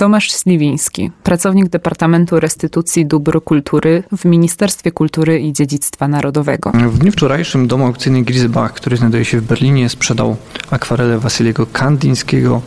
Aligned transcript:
Tomasz 0.00 0.32
Sliwiński, 0.32 1.10
pracownik 1.22 1.68
Departamentu 1.68 2.40
Restytucji 2.40 3.06
Dóbr 3.06 3.44
Kultury 3.44 4.02
w 4.18 4.24
Ministerstwie 4.24 4.92
Kultury 4.92 5.40
i 5.40 5.52
Dziedzictwa 5.52 6.08
Narodowego. 6.08 6.72
W 6.72 6.98
dniu 6.98 7.12
wczorajszym 7.12 7.66
dom 7.66 7.82
aukcyjny 7.82 8.22
Grisbach, 8.22 8.72
który 8.72 8.96
znajduje 8.96 9.24
się 9.24 9.40
w 9.40 9.44
Berlinie, 9.44 9.88
sprzedał 9.88 10.36
akwarelę 10.70 11.18
Wasyliego 11.18 11.66
Kandińskiego. 11.66 12.62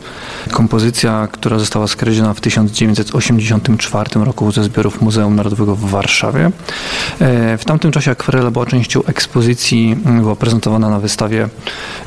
Kompozycja, 0.51 1.27
która 1.31 1.59
została 1.59 1.87
skradziona 1.87 2.33
w 2.33 2.41
1984 2.41 4.25
roku 4.25 4.51
ze 4.51 4.63
zbiorów 4.63 5.01
Muzeum 5.01 5.35
Narodowego 5.35 5.75
w 5.75 5.89
Warszawie. 5.89 6.51
E, 7.19 7.57
w 7.57 7.65
tamtym 7.65 7.91
czasie 7.91 8.11
akwarela 8.11 8.51
była 8.51 8.65
częścią 8.65 9.03
ekspozycji, 9.03 9.95
była 10.21 10.35
prezentowana 10.35 10.89
na 10.89 10.99
wystawie, 10.99 11.49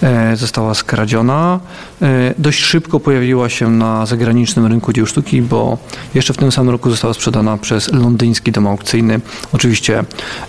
e, 0.03 0.37
została 0.37 0.75
skradziona. 0.75 1.61
E, 2.03 2.35
dość 2.39 2.61
szybko 2.61 3.01
pojawiła 3.01 3.49
się 3.49 3.71
na 3.71 4.07
zagranicznym 4.07 4.67
rynku 4.67 4.93
dzieł 4.93 5.07
sztuki, 5.17 5.43
bo 5.43 5.79
jeszcze 6.15 6.35
w 6.35 6.37
tym 6.37 6.53
samym 6.53 6.71
roku 6.71 6.91
została 6.91 7.15
sprzedana 7.15 7.57
przez 7.57 7.93
londyński 7.93 8.53
dom 8.53 8.67
aukcyjny. 8.67 9.21
Oczywiście 9.53 10.05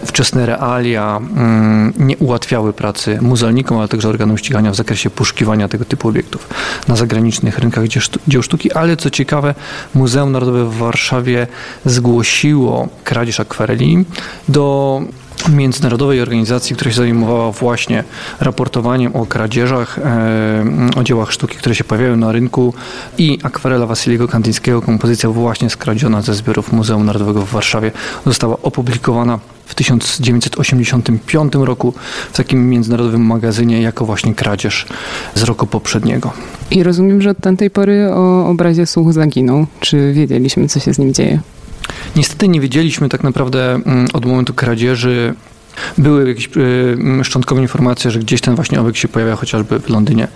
wczesne 0.05 0.45
realia 0.45 1.17
mm, 1.17 1.93
nie 1.97 2.17
ułatwiały 2.17 2.73
pracy 2.73 3.17
muzealnikom, 3.21 3.77
ale 3.77 3.87
także 3.87 4.09
organom 4.09 4.37
ścigania 4.37 4.71
w 4.71 4.75
zakresie 4.75 5.09
poszukiwania 5.09 5.67
tego 5.67 5.85
typu 5.85 6.09
obiektów 6.09 6.47
na 6.87 6.95
zagranicznych 6.95 7.59
rynkach 7.59 7.87
dzieł 8.27 8.43
sztuki, 8.43 8.71
ale 8.71 8.97
co 8.97 9.09
ciekawe, 9.09 9.55
Muzeum 9.95 10.31
Narodowe 10.31 10.65
w 10.65 10.77
Warszawie 10.77 11.47
zgłosiło 11.85 12.87
kradzież 13.03 13.39
akwareli 13.39 14.05
do 14.47 15.01
międzynarodowej 15.49 16.21
organizacji, 16.21 16.75
która 16.75 16.91
się 16.91 16.97
zajmowała 16.97 17.51
właśnie 17.51 18.03
raportowaniem 18.39 19.15
o 19.15 19.25
kradzieżach, 19.25 19.99
e, 19.99 20.65
o 20.95 21.03
dziełach 21.03 21.31
sztuki, 21.31 21.57
które 21.57 21.75
się 21.75 21.83
pojawiają 21.83 22.15
na 22.15 22.31
rynku 22.31 22.73
i 23.17 23.39
akwarela 23.43 23.85
Wasyliego 23.85 24.27
Kandyńskiego, 24.27 24.81
kompozycja 24.81 25.29
właśnie 25.29 25.69
skradziona 25.69 26.21
ze 26.21 26.33
zbiorów 26.33 26.71
Muzeum 26.71 27.05
Narodowego 27.05 27.45
w 27.45 27.49
Warszawie, 27.49 27.91
została 28.25 28.57
opublikowana 28.61 29.39
w 29.65 29.75
1985 29.75 31.53
roku 31.53 31.93
w 32.31 32.37
takim 32.37 32.69
międzynarodowym 32.69 33.25
magazynie 33.25 33.81
jako 33.81 34.05
właśnie 34.05 34.35
kradzież 34.35 34.85
z 35.35 35.43
roku 35.43 35.67
poprzedniego. 35.67 36.31
I 36.71 36.83
rozumiem, 36.83 37.21
że 37.21 37.29
od 37.29 37.39
tamtej 37.39 37.69
pory 37.69 38.09
o 38.13 38.47
obrazie 38.49 38.85
słuch 38.85 39.13
zaginął. 39.13 39.65
Czy 39.79 40.13
wiedzieliśmy, 40.13 40.67
co 40.67 40.79
się 40.79 40.93
z 40.93 40.99
nim 40.99 41.13
dzieje? 41.13 41.39
Niestety 42.15 42.47
nie 42.47 42.61
wiedzieliśmy 42.61 43.09
tak 43.09 43.23
naprawdę 43.23 43.73
mm, 43.73 44.07
od 44.13 44.25
momentu 44.25 44.53
kradzieży 44.53 45.33
były 45.97 46.27
jakieś 46.27 46.49
y, 46.57 47.23
szczątkowe 47.23 47.61
informacje, 47.61 48.11
że 48.11 48.19
gdzieś 48.19 48.41
ten 48.41 48.55
właśnie 48.55 48.81
obiekt 48.81 48.97
się 48.97 49.07
pojawia 49.07 49.35
chociażby 49.35 49.79
w 49.79 49.89
Londynie. 49.89 50.27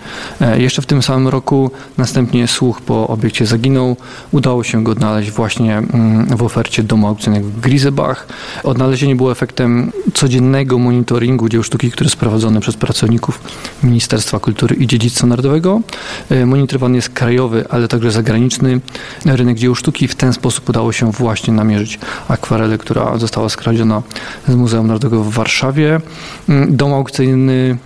E, 0.42 0.62
jeszcze 0.62 0.82
w 0.82 0.86
tym 0.86 1.04
samym 1.04 1.28
roku 1.28 1.72
następnie 1.98 2.48
słuch 2.48 2.82
po 2.82 3.08
obiekcie 3.08 3.46
zaginął. 3.46 3.98
Udało 4.32 4.64
się 4.64 4.84
go 4.84 4.92
odnaleźć 4.92 5.32
właśnie 5.32 5.78
mm, 5.78 6.38
w 6.38 6.44
ofercie 6.44 6.84
domu 6.84 7.08
aukcyjnego 7.08 7.48
w 7.48 7.60
Grisebach. 7.60 8.28
Odnalezienie 8.64 9.16
było 9.16 9.32
efektem 9.32 9.92
codziennego 10.14 10.78
monitoringu 10.78 11.50
dzieł 11.50 11.64
sztuki, 11.64 11.92
który 11.92 12.06
jest 12.06 12.18
prowadzony 12.18 12.60
przez 12.60 12.78
pracowników 12.78 13.40
Ministerstwa 13.84 14.40
Kultury 14.40 14.76
i 14.76 14.88
Dziedzictwa 14.88 15.28
Narodowego. 15.28 15.82
E, 16.30 16.46
monitorowany 16.46 16.96
jest 16.96 17.10
krajowy, 17.10 17.66
ale 17.70 17.88
także 17.88 18.12
zagraniczny 18.12 18.80
rynek 19.26 19.58
dzieł 19.58 19.76
sztuki. 19.76 20.08
W 20.08 20.16
ten 20.16 20.34
sposób 20.34 20.70
udało 20.70 20.92
się 20.92 21.12
właśnie 21.12 21.54
namierzyć 21.54 22.00
akwarelę, 22.28 22.78
która 22.78 23.18
została 23.18 23.50
skradziona 23.50 24.02
z 24.48 24.56
Muzeum 24.56 24.88
Narodowego 24.88 25.24
w 25.24 25.31
Warszawie. 25.32 26.02
Mm, 26.50 26.76
dom 26.76 26.94
aukcyjny 26.94 27.78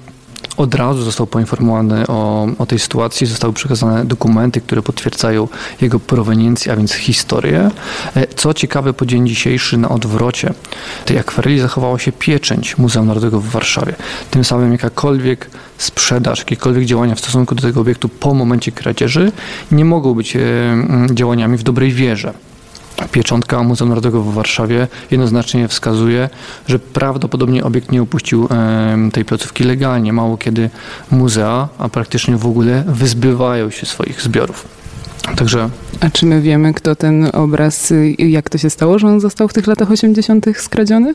od 0.57 0.75
razu 0.75 1.03
został 1.03 1.27
poinformowany 1.27 2.07
o, 2.07 2.47
o 2.57 2.65
tej 2.65 2.79
sytuacji, 2.79 3.27
zostały 3.27 3.53
przekazane 3.53 4.05
dokumenty, 4.05 4.61
które 4.61 4.81
potwierdzają 4.81 5.47
jego 5.81 5.99
proweniencję, 5.99 6.73
a 6.73 6.75
więc 6.75 6.93
historię. 6.93 7.71
E, 8.15 8.27
co 8.27 8.53
ciekawe, 8.53 8.93
po 8.93 9.05
dzień 9.05 9.27
dzisiejszy 9.27 9.77
na 9.77 9.89
odwrocie 9.89 10.53
tej 11.05 11.17
akwareli 11.17 11.59
zachowała 11.59 11.99
się 11.99 12.11
pieczęć 12.11 12.77
Muzeum 12.77 13.07
Narodowego 13.07 13.39
w 13.39 13.49
Warszawie. 13.49 13.95
Tym 14.31 14.43
samym 14.43 14.71
jakakolwiek 14.71 15.49
sprzedaż, 15.77 16.39
jakiekolwiek 16.39 16.85
działania 16.85 17.15
w 17.15 17.19
stosunku 17.19 17.55
do 17.55 17.61
tego 17.61 17.81
obiektu 17.81 18.09
po 18.09 18.33
momencie 18.33 18.71
kradzieży 18.71 19.31
nie 19.71 19.85
mogą 19.85 20.13
być 20.13 20.35
e, 20.35 20.41
działaniami 21.13 21.57
w 21.57 21.63
dobrej 21.63 21.91
wierze. 21.91 22.33
Pieczątka 23.11 23.63
Muzeum 23.63 23.89
Narodowego 23.89 24.23
w 24.23 24.33
Warszawie 24.33 24.87
jednoznacznie 25.11 25.67
wskazuje, 25.67 26.29
że 26.67 26.79
prawdopodobnie 26.79 27.63
obiekt 27.63 27.91
nie 27.91 28.03
upuścił 28.03 28.47
tej 29.13 29.25
placówki 29.25 29.63
legalnie. 29.63 30.13
Mało 30.13 30.37
kiedy 30.37 30.69
muzea, 31.11 31.69
a 31.77 31.89
praktycznie 31.89 32.37
w 32.37 32.45
ogóle 32.45 32.83
wyzbywają 32.87 33.69
się 33.69 33.85
swoich 33.85 34.21
zbiorów. 34.21 34.67
Także... 35.35 35.69
A 35.99 36.09
czy 36.09 36.25
my 36.25 36.41
wiemy, 36.41 36.73
kto 36.73 36.95
ten 36.95 37.29
obraz, 37.33 37.93
jak 38.17 38.49
to 38.49 38.57
się 38.57 38.69
stało, 38.69 38.99
że 38.99 39.07
on 39.07 39.19
został 39.19 39.47
w 39.47 39.53
tych 39.53 39.67
latach 39.67 39.91
80. 39.91 40.45
skradziony? 40.57 41.13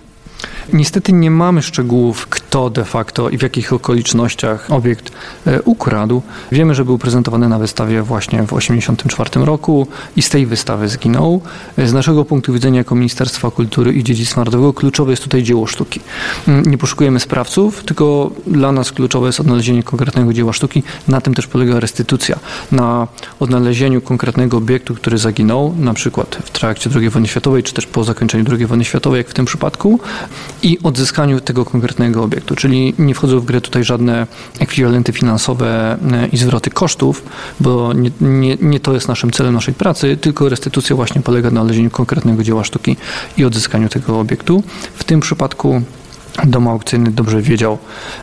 Niestety 0.72 1.12
nie 1.12 1.30
mamy 1.30 1.62
szczegółów, 1.62 2.26
kto 2.26 2.70
de 2.70 2.84
facto 2.84 3.28
i 3.28 3.38
w 3.38 3.42
jakich 3.42 3.72
okolicznościach 3.72 4.70
obiekt 4.70 5.12
e, 5.46 5.62
ukradł. 5.62 6.22
Wiemy, 6.52 6.74
że 6.74 6.84
był 6.84 6.98
prezentowany 6.98 7.48
na 7.48 7.58
wystawie 7.58 8.02
właśnie 8.02 8.38
w 8.38 8.46
1984 8.46 9.44
roku 9.44 9.86
i 10.16 10.22
z 10.22 10.28
tej 10.28 10.46
wystawy 10.46 10.88
zginął. 10.88 11.40
E, 11.78 11.86
z 11.86 11.92
naszego 11.92 12.24
punktu 12.24 12.52
widzenia 12.52 12.78
jako 12.78 12.94
Ministerstwa 12.94 13.50
Kultury 13.50 13.92
i 13.92 14.04
Dziedzictwa 14.04 14.40
Narodowego 14.40 14.72
kluczowe 14.72 15.10
jest 15.10 15.22
tutaj 15.22 15.42
dzieło 15.42 15.66
sztuki. 15.66 16.00
Mm, 16.48 16.64
nie 16.66 16.78
poszukujemy 16.78 17.20
sprawców, 17.20 17.84
tylko 17.84 18.30
dla 18.46 18.72
nas 18.72 18.92
kluczowe 18.92 19.26
jest 19.26 19.40
odnalezienie 19.40 19.82
konkretnego 19.82 20.32
dzieła 20.32 20.52
sztuki. 20.52 20.82
Na 21.08 21.20
tym 21.20 21.34
też 21.34 21.46
polega 21.46 21.80
restytucja. 21.80 22.38
Na 22.72 23.08
odnalezieniu 23.40 24.00
konkretnego 24.00 24.56
obiektu, 24.56 24.94
który 24.94 25.18
zaginął, 25.18 25.74
na 25.78 25.94
przykład 25.94 26.38
w 26.44 26.50
trakcie 26.50 26.90
II 26.94 27.10
wojny 27.10 27.28
światowej, 27.28 27.62
czy 27.62 27.74
też 27.74 27.86
po 27.86 28.04
zakończeniu 28.04 28.44
II 28.50 28.66
wojny 28.66 28.84
światowej, 28.84 29.18
jak 29.18 29.28
w 29.28 29.34
tym 29.34 29.44
przypadku, 29.44 30.00
i 30.62 30.78
odzyskaniu 30.82 31.40
tego 31.40 31.64
konkretnego 31.64 32.22
obiektu. 32.22 32.56
Czyli 32.56 32.94
nie 32.98 33.14
wchodzą 33.14 33.40
w 33.40 33.44
grę 33.44 33.60
tutaj 33.60 33.84
żadne 33.84 34.26
ekwiwalenty 34.58 35.12
finansowe 35.12 35.98
e, 36.12 36.26
i 36.26 36.36
zwroty 36.36 36.70
kosztów, 36.70 37.22
bo 37.60 37.92
nie, 37.92 38.10
nie, 38.20 38.56
nie 38.60 38.80
to 38.80 38.94
jest 38.94 39.08
naszym 39.08 39.30
celem 39.30 39.54
naszej 39.54 39.74
pracy, 39.74 40.16
tylko 40.16 40.48
restytucja 40.48 40.96
właśnie 40.96 41.20
polega 41.20 41.50
na 41.50 41.60
odnalezieniu 41.60 41.90
konkretnego 41.90 42.42
dzieła 42.42 42.64
sztuki 42.64 42.96
i 43.36 43.44
odzyskaniu 43.44 43.88
tego 43.88 44.20
obiektu. 44.20 44.62
W 44.94 45.04
tym 45.04 45.20
przypadku 45.20 45.82
Dom 46.46 46.68
aukcyjny 46.68 47.10
dobrze 47.10 47.42
wiedział 47.42 47.78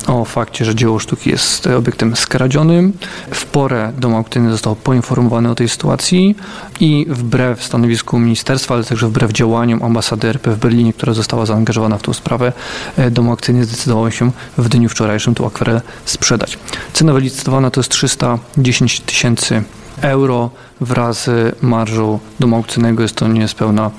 o 0.08 0.26
fakcie, 0.26 0.66
że 0.66 0.76
dzieło 0.76 1.00
sztuki 1.00 1.30
jest 1.30 1.68
obiektem 1.68 2.16
skradzionym. 2.16 2.94
W 3.32 3.46
porę 3.46 3.94
dom 3.98 4.16
aukcyjny 4.16 4.52
został 4.52 4.76
poinformowany 4.76 5.50
o 5.50 5.56
tej 5.56 5.70
sytuacji 5.70 6.36
i 6.80 7.06
wbrew 7.10 7.64
stanowisku 7.64 8.20
ministerstwa, 8.20 8.76
ale 8.76 8.84
także 8.84 9.08
wbrew 9.08 9.32
działaniom 9.32 9.84
ambasady 9.84 10.28
RP 10.28 10.52
w 10.52 10.58
Berlinie, 10.58 10.94
która 10.94 11.14
została 11.14 11.46
zaangażowana 11.46 11.98
w 11.98 12.02
tą 12.02 12.14
sprawę, 12.14 12.54
e, 12.98 13.12
dom 13.12 13.30
aukcyjny 13.30 13.66
zdecydował 13.66 14.12
się 14.12 14.32
w 14.58 14.70
dniu 14.70 14.90
wczorajszym 14.90 15.36
tą 15.36 15.48
akwarelę 15.48 15.82
sprzedać. 16.06 16.60
Cena 16.94 17.14
wylicytowana 17.14 17.72
to 17.72 17.80
jest 17.80 17.92
310 17.92 19.00
tysięcy 19.00 19.64
euro 20.02 20.50
wraz 20.82 21.24
z 21.24 21.56
marżą 21.64 22.20
domu 22.40 22.56
aukcyjnego 22.56 23.04
jest 23.04 23.16
to 23.16 23.28
niespełna 23.28 23.92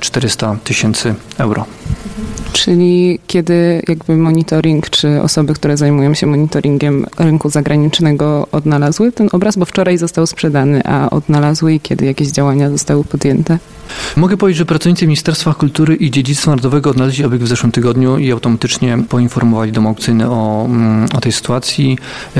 400 0.00 0.56
tysięcy 0.64 1.14
euro. 1.38 1.64
Czyli 2.52 3.18
kiedy 3.26 3.82
jakby 3.88 4.16
monitoring, 4.16 4.90
czy 4.90 5.22
osoby, 5.22 5.54
które 5.54 5.76
zajmują 5.76 6.14
się 6.14 6.26
monitoringiem 6.26 7.06
rynku 7.18 7.50
zagranicznego 7.50 8.48
odnalazły 8.52 9.12
ten 9.12 9.28
obraz, 9.32 9.56
bo 9.56 9.64
wczoraj 9.64 9.98
został 9.98 10.26
sprzedany, 10.26 10.82
a 10.84 11.10
odnalazły 11.10 11.74
i 11.74 11.80
kiedy 11.80 12.06
jakieś 12.06 12.28
działania 12.28 12.70
zostały 12.70 13.04
podjęte? 13.04 13.58
Mogę 14.16 14.36
powiedzieć, 14.36 14.58
że 14.58 14.66
pracownicy 14.66 15.06
Ministerstwa 15.06 15.54
Kultury 15.54 15.96
i 15.96 16.10
Dziedzictwa 16.10 16.50
Narodowego 16.50 16.90
odnaleźli 16.90 17.24
obiekt 17.24 17.44
w 17.44 17.48
zeszłym 17.48 17.72
tygodniu 17.72 18.18
i 18.18 18.32
automatycznie 18.32 18.98
poinformowali 19.08 19.72
dom 19.72 19.86
aukcyjny 19.86 20.30
o, 20.30 20.64
mm, 20.64 21.08
o 21.14 21.20
tej 21.20 21.32
sytuacji. 21.32 21.98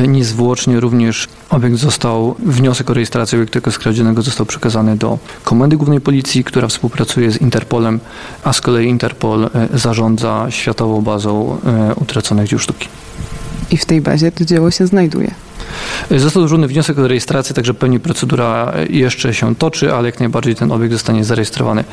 Niezwłocznie 0.09 0.81
również 0.81 1.29
obiekt 1.51 1.77
został, 1.77 2.35
wniosek 2.39 2.91
o 2.91 2.95
rejestrację 2.95 3.39
obiektu 3.39 3.59
skradzionego 3.77 4.23
został 4.23 4.47
przekazany 4.47 4.97
do 4.97 5.19
Komendy 5.45 5.77
Głównej 5.77 6.01
Policji, 6.01 6.45
która 6.45 6.69
współpracuje 6.69 7.31
z 7.31 7.41
Interpolem, 7.41 8.01
a 8.45 8.53
z 8.53 8.61
kolei 8.61 8.89
Interpol 8.89 9.45
e, 9.45 9.51
zarządza 9.75 10.47
światową 10.51 11.03
bazą 11.03 11.59
e, 11.67 11.95
utraconych 11.95 12.49
dzieł 12.49 12.59
sztuki. 12.59 12.89
I 13.71 13.77
w 13.77 13.85
tej 13.85 14.01
bazie 14.01 14.33
to 14.33 14.45
dzieło 14.45 14.71
się 14.71 14.87
znajduje. 14.87 15.31
Został 16.11 16.43
złożony 16.43 16.69
wniosek 16.69 16.99
o 16.99 17.09
rejestrację, 17.09 17.55
także 17.55 17.75
pewnie 17.75 18.01
procedura 18.01 18.73
jeszcze 18.91 19.35
się 19.35 19.55
toczy, 19.57 19.95
ale 19.95 20.09
jak 20.09 20.21
najbardziej 20.21 20.55
ten 20.55 20.73
obiekt 20.73 20.93
zostanie 20.93 21.25
zarejestrowany 21.25 21.85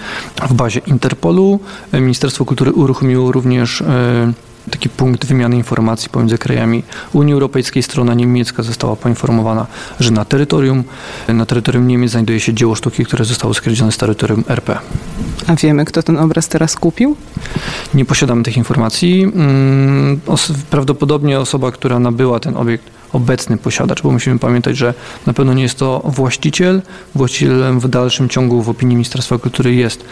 w 0.50 0.53
bazie 0.53 0.81
Interpolu. 0.88 1.59
Ministerstwo 1.94 2.45
Kultury 2.45 2.71
uruchomiło 2.71 3.31
również 3.31 3.81
e, 3.81 4.33
taki 4.71 4.89
punkt 4.89 5.25
wymiany 5.25 5.56
informacji 5.56 6.10
pomiędzy 6.10 6.38
krajami 6.38 6.83
Unii 7.13 7.33
Europejskiej. 7.33 7.83
Strona 7.83 8.13
niemiecka 8.13 8.63
została 8.63 8.95
poinformowana, 8.95 9.65
że 10.00 10.12
na 10.12 10.25
terytorium, 10.25 10.83
na 11.27 11.45
terytorium 11.45 11.88
Niemiec 11.88 12.12
znajduje 12.12 12.39
się 12.39 12.54
dzieło 12.54 12.75
sztuki, 12.75 13.06
które 13.06 13.25
zostało 13.25 13.54
skradzione 13.54 13.92
z 13.92 13.98
terytorium 13.98 14.44
RP. 14.48 14.80
A 15.48 15.56
wiemy, 15.56 15.86
kto 15.86 16.04
ten 16.04 16.18
obraz 16.18 16.48
teraz 16.48 16.75
kupił? 16.75 17.15
Nie 17.94 18.06
posiadamy 18.06 18.44
tych 18.44 18.57
informacji. 18.57 19.24
Mm, 19.24 20.19
prawdopodobnie 20.69 21.39
osoba, 21.39 21.71
która 21.71 22.00
nabyła 22.00 22.39
ten 22.39 22.57
obiekt, 22.57 22.86
obecny 23.13 23.57
posiadacz, 23.57 24.01
bo 24.01 24.12
musimy 24.12 24.39
pamiętać, 24.39 24.77
że 24.77 24.94
na 25.27 25.33
pewno 25.33 25.54
nie 25.54 25.63
jest 25.63 25.80
to 25.80 26.01
właściciel. 26.06 26.81
Właścicielem 27.15 27.80
w 27.80 27.88
dalszym 27.88 28.30
ciągu 28.30 28.62
w 28.62 28.69
opinii 28.69 28.95
Ministerstwa 28.95 29.38
Kultury 29.38 29.75
jest 29.75 30.06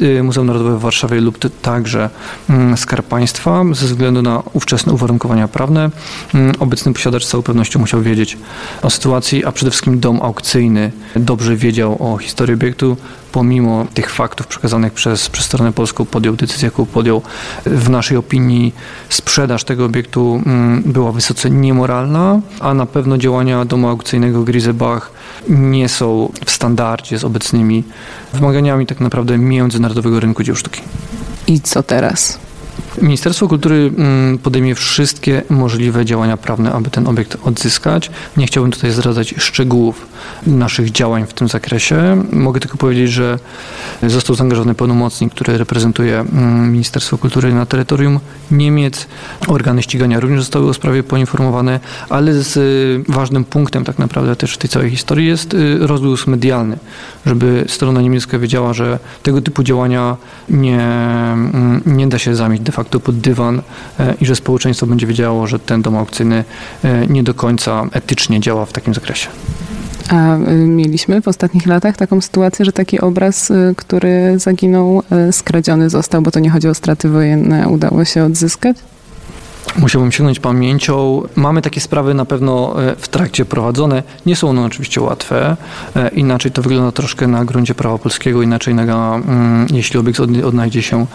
y, 0.00 0.22
Muzeum 0.22 0.46
Narodowe 0.46 0.76
w 0.76 0.80
Warszawie 0.80 1.20
lub 1.20 1.38
także 1.62 2.10
mm, 2.50 2.76
Skarb 2.76 3.06
Państwa 3.06 3.64
ze 3.72 3.86
względu 3.86 4.22
na 4.22 4.42
ówczesne 4.52 4.92
uwarunkowania 4.92 5.48
prawne. 5.48 5.90
Mm, 6.34 6.54
obecny 6.58 6.92
posiadacz 6.92 7.24
z 7.24 7.28
całą 7.28 7.42
pewnością 7.42 7.80
musiał 7.80 8.02
wiedzieć 8.02 8.38
o 8.82 8.90
sytuacji, 8.90 9.44
a 9.44 9.52
przede 9.52 9.70
wszystkim 9.70 10.00
dom 10.00 10.22
aukcyjny 10.22 10.92
dobrze 11.16 11.56
wiedział 11.56 12.12
o 12.12 12.18
historii 12.18 12.54
obiektu, 12.54 12.96
pomimo 13.32 13.86
tych 13.94 14.10
faktów 14.10 14.46
przekazanych 14.46 14.92
przez, 14.92 15.28
przez 15.28 15.46
stronę 15.46 15.72
polską 15.72 16.04
podjął 16.04 16.36
decyzję, 16.36 16.66
jaką 16.66 16.86
podjął. 16.86 17.22
W 17.66 17.90
naszej 17.90 18.16
opinii 18.16 18.74
sprzedaż 19.08 19.64
tego 19.64 19.84
obiektu 19.84 20.42
mm, 20.46 20.82
była 20.86 21.12
wysoce 21.12 21.50
niemoralna, 21.50 22.40
a 22.60 22.74
na 22.74 22.86
pewno 22.86 23.18
działania 23.18 23.64
domu 23.64 23.88
aukcyjnego 23.88 24.42
Grisebach 24.42 25.12
nie 25.48 25.88
są 25.88 26.32
w 26.46 26.50
standardzie 26.50 27.18
z 27.18 27.24
obecnymi 27.24 27.84
wymaganiami 28.32 28.86
tak 28.86 29.00
naprawdę 29.00 29.38
międzynarodowego 29.38 30.20
rynku 30.20 30.42
dzieł 30.42 30.56
sztuki. 30.56 30.80
I 31.46 31.60
co 31.60 31.82
teraz? 31.82 32.49
Ministerstwo 33.02 33.48
Kultury 33.48 33.92
mm, 33.96 34.38
podejmie 34.38 34.74
wszystkie 34.74 35.42
możliwe 35.50 36.04
działania 36.04 36.36
prawne, 36.36 36.72
aby 36.72 36.90
ten 36.90 37.06
obiekt 37.06 37.36
odzyskać. 37.44 38.10
Nie 38.36 38.46
chciałbym 38.46 38.72
tutaj 38.72 38.90
zdradzać 38.90 39.34
szczegółów 39.38 40.06
naszych 40.46 40.90
działań 40.90 41.26
w 41.26 41.34
tym 41.34 41.48
zakresie. 41.48 42.24
Mogę 42.32 42.60
tylko 42.60 42.76
powiedzieć, 42.76 43.12
że 43.12 43.38
został 44.02 44.36
zaangażowany 44.36 44.74
pełnomocnik, 44.74 45.34
który 45.34 45.58
reprezentuje 45.58 46.20
mm, 46.20 46.72
Ministerstwo 46.72 47.18
Kultury 47.18 47.54
na 47.54 47.66
terytorium 47.66 48.20
Niemiec. 48.50 49.06
Organy 49.48 49.82
ścigania 49.82 50.20
również 50.20 50.40
zostały 50.40 50.68
o 50.68 50.74
sprawie 50.74 51.02
poinformowane, 51.02 51.80
ale 52.08 52.32
z 52.32 52.56
y, 52.56 53.12
ważnym 53.12 53.44
punktem 53.44 53.84
tak 53.84 53.98
naprawdę 53.98 54.36
też 54.36 54.54
w 54.54 54.58
tej 54.58 54.70
całej 54.70 54.90
historii 54.90 55.26
jest 55.26 55.54
y, 55.54 55.78
rozgłos 55.86 56.26
medialny, 56.26 56.78
żeby 57.26 57.64
strona 57.68 58.00
niemiecka 58.00 58.38
wiedziała, 58.38 58.72
że 58.72 58.98
tego 59.22 59.40
typu 59.42 59.62
działania 59.62 60.16
nie, 60.48 60.80
mm, 60.80 61.82
nie 61.86 62.06
da 62.06 62.18
się 62.18 62.34
zamieć 62.34 62.62
de 62.70 62.76
facto 62.76 63.00
pod 63.00 63.18
dywan 63.18 63.62
e, 64.00 64.14
i 64.20 64.26
że 64.26 64.36
społeczeństwo 64.36 64.86
będzie 64.86 65.06
wiedziało, 65.06 65.46
że 65.46 65.58
ten 65.58 65.82
dom 65.82 65.96
aukcyjny 65.96 66.44
e, 66.84 67.06
nie 67.06 67.22
do 67.22 67.34
końca 67.34 67.86
etycznie 67.92 68.40
działa 68.40 68.66
w 68.66 68.72
takim 68.72 68.94
zakresie. 68.94 69.28
A 70.08 70.36
y, 70.36 70.54
mieliśmy 70.54 71.22
w 71.22 71.28
ostatnich 71.28 71.66
latach 71.66 71.96
taką 71.96 72.20
sytuację, 72.20 72.64
że 72.64 72.72
taki 72.72 73.00
obraz, 73.00 73.52
który 73.76 74.38
zaginął, 74.38 75.02
skradziony 75.30 75.90
został, 75.90 76.22
bo 76.22 76.30
to 76.30 76.40
nie 76.40 76.50
chodzi 76.50 76.68
o 76.68 76.74
straty 76.74 77.08
wojenne, 77.08 77.68
udało 77.68 78.04
się 78.04 78.24
odzyskać? 78.24 78.76
Musiałbym 79.78 80.12
sięgnąć 80.12 80.40
pamięcią. 80.40 81.22
Mamy 81.36 81.62
takie 81.62 81.80
sprawy 81.80 82.14
na 82.14 82.24
pewno 82.24 82.82
e, 82.82 82.96
w 82.96 83.08
trakcie 83.08 83.44
prowadzone. 83.44 84.02
Nie 84.26 84.36
są 84.36 84.50
one 84.50 84.64
oczywiście 84.64 85.00
łatwe. 85.00 85.56
E, 85.96 86.08
inaczej 86.08 86.52
to 86.52 86.62
wygląda 86.62 86.92
troszkę 86.92 87.26
na 87.26 87.44
gruncie 87.44 87.74
prawa 87.74 87.98
polskiego, 87.98 88.42
inaczej 88.42 88.74
na, 88.74 89.14
mm, 89.14 89.66
jeśli 89.72 90.00
obiekt 90.00 90.20
odnajdzie 90.20 90.82
się 90.82 91.06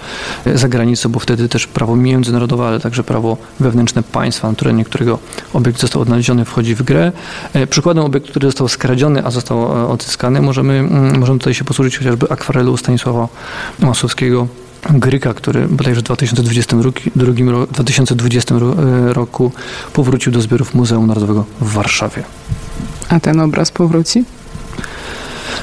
e, 0.45 0.57
za 0.57 0.67
granicą, 0.67 1.09
bo 1.09 1.19
wtedy 1.19 1.49
też 1.49 1.67
prawo 1.67 1.95
międzynarodowe, 1.95 2.67
ale 2.67 2.79
także 2.79 3.03
prawo 3.03 3.37
wewnętrzne 3.59 4.03
państwa, 4.03 4.49
na 4.49 4.55
terenie 4.55 4.85
którego 4.85 5.19
obiekt 5.53 5.81
został 5.81 6.01
odnaleziony, 6.01 6.45
wchodzi 6.45 6.75
w 6.75 6.83
grę. 6.83 7.11
Przykładem 7.69 8.03
obiektu, 8.03 8.29
który 8.29 8.47
został 8.47 8.67
skradziony, 8.67 9.25
a 9.25 9.31
został 9.31 9.91
odzyskany, 9.91 10.41
możemy, 10.41 10.73
mm, 10.73 11.19
możemy 11.19 11.39
tutaj 11.39 11.53
się 11.53 11.63
posłużyć 11.63 11.97
chociażby 11.97 12.29
akwarelu 12.29 12.77
Stanisława 12.77 13.27
Masłowskiego, 13.79 14.47
Gryka, 14.89 15.33
który 15.33 15.67
bodajże 15.67 16.01
w 16.01 16.03
2022, 16.03 16.91
2020 17.71 18.55
roku 19.07 19.51
powrócił 19.93 20.31
do 20.31 20.41
zbiorów 20.41 20.73
Muzeum 20.73 21.07
Narodowego 21.07 21.45
w 21.61 21.73
Warszawie. 21.73 22.23
A 23.09 23.19
ten 23.19 23.39
obraz 23.39 23.71
powróci? 23.71 24.23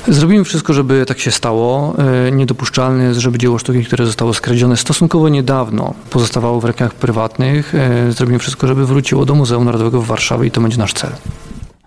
Zrobimy 0.08 0.44
wszystko, 0.44 0.72
żeby 0.72 1.06
tak 1.06 1.18
się 1.18 1.30
stało. 1.30 1.94
E, 2.26 2.32
niedopuszczalne 2.32 3.04
jest, 3.04 3.20
żeby 3.20 3.38
dzieło 3.38 3.58
sztuki, 3.58 3.84
które 3.84 4.06
zostało 4.06 4.34
skradzione 4.34 4.76
stosunkowo 4.76 5.28
niedawno, 5.28 5.94
pozostawało 6.10 6.60
w 6.60 6.64
rękach 6.64 6.94
prywatnych. 6.94 7.74
E, 7.74 8.12
zrobimy 8.12 8.38
wszystko, 8.38 8.66
żeby 8.66 8.86
wróciło 8.86 9.24
do 9.24 9.34
Muzeum 9.34 9.64
Narodowego 9.64 10.02
w 10.02 10.06
Warszawie 10.06 10.46
i 10.46 10.50
to 10.50 10.60
będzie 10.60 10.78
nasz 10.78 10.92
cel. 10.92 11.10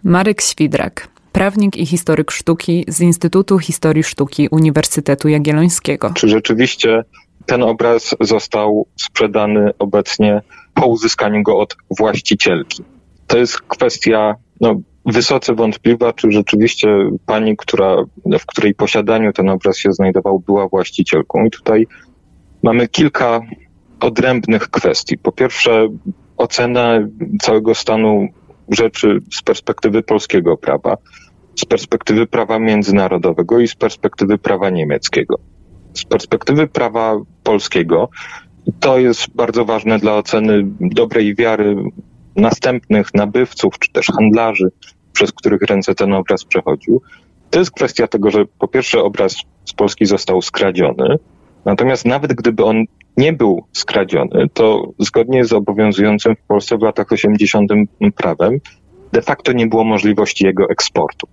Marek 0.04 0.42
Świdrak, 0.42 1.08
prawnik 1.32 1.78
i 1.78 1.86
historyk 1.86 2.32
sztuki 2.32 2.86
z 2.88 3.02
Instytutu 3.02 3.60
Historii 3.60 4.04
Sztuki 4.04 4.48
Uniwersytetu 4.52 5.28
Jagiellońskiego. 5.28 6.12
Czy 6.14 6.30
rzeczywiście 6.30 7.04
ten 7.46 7.64
obraz 7.64 8.16
został 8.22 8.88
sprzedany 8.96 9.72
obecnie 9.80 10.42
po 10.74 10.88
uzyskaniu 10.88 11.44
go 11.44 11.58
od 11.58 11.78
właścicielki. 11.98 12.84
To 13.28 13.38
jest 13.38 13.62
kwestia 13.62 14.36
no, 14.62 14.76
wysoce 15.06 15.56
wątpliwa, 15.56 16.14
czy 16.14 16.32
rzeczywiście 16.32 16.88
pani, 17.26 17.58
która, 17.58 17.96
w 18.40 18.46
której 18.46 18.76
posiadaniu 18.76 19.34
ten 19.34 19.50
obraz 19.50 19.78
się 19.78 19.92
znajdował, 19.92 20.40
była 20.40 20.68
właścicielką. 20.68 21.46
I 21.46 21.52
tutaj 21.52 21.88
mamy 22.64 22.88
kilka 22.88 23.42
odrębnych 24.00 24.70
kwestii. 24.70 25.18
Po 25.18 25.32
pierwsze, 25.32 25.88
ocena 26.38 27.00
całego 27.42 27.76
stanu 27.76 28.28
rzeczy 28.70 29.20
z 29.34 29.42
perspektywy 29.42 30.04
polskiego 30.04 30.58
prawa, 30.58 30.98
z 31.56 31.66
perspektywy 31.66 32.28
prawa 32.28 32.60
międzynarodowego 32.60 33.60
i 33.60 33.68
z 33.68 33.76
perspektywy 33.76 34.38
prawa 34.38 34.70
niemieckiego 34.70 35.40
z 35.96 36.06
perspektywy 36.06 36.68
prawa 36.68 37.16
polskiego, 37.44 38.10
to 38.80 39.00
jest 39.00 39.36
bardzo 39.36 39.66
ważne 39.66 40.00
dla 40.00 40.16
oceny 40.16 40.64
dobrej 40.80 41.36
wiary 41.36 41.76
następnych 42.36 43.14
nabywców 43.14 43.80
czy 43.80 43.92
też 43.92 44.06
handlarzy, 44.06 44.72
przez 45.14 45.32
których 45.32 45.62
ręce 45.62 45.96
ten 45.96 46.14
obraz 46.14 46.46
przechodził. 46.46 47.02
To 47.50 47.60
jest 47.60 47.72
kwestia 47.72 48.08
tego, 48.08 48.32
że 48.32 48.46
po 48.60 48.68
pierwsze 48.68 49.04
obraz 49.04 49.36
z 49.66 49.74
Polski 49.74 50.06
został 50.06 50.42
skradziony, 50.42 51.16
natomiast 51.66 52.06
nawet 52.06 52.34
gdyby 52.34 52.64
on 52.64 52.84
nie 53.18 53.34
był 53.34 53.64
skradziony, 53.74 54.50
to 54.54 54.92
zgodnie 55.00 55.46
z 55.46 55.54
obowiązującym 55.54 56.36
w 56.36 56.48
Polsce 56.48 56.78
w 56.78 56.82
latach 56.82 57.12
80. 57.12 57.72
prawem 58.16 58.60
de 59.12 59.22
facto 59.22 59.52
nie 59.52 59.68
było 59.68 59.84
możliwości 59.84 60.46
jego 60.46 60.70
eksportu. 60.70 61.28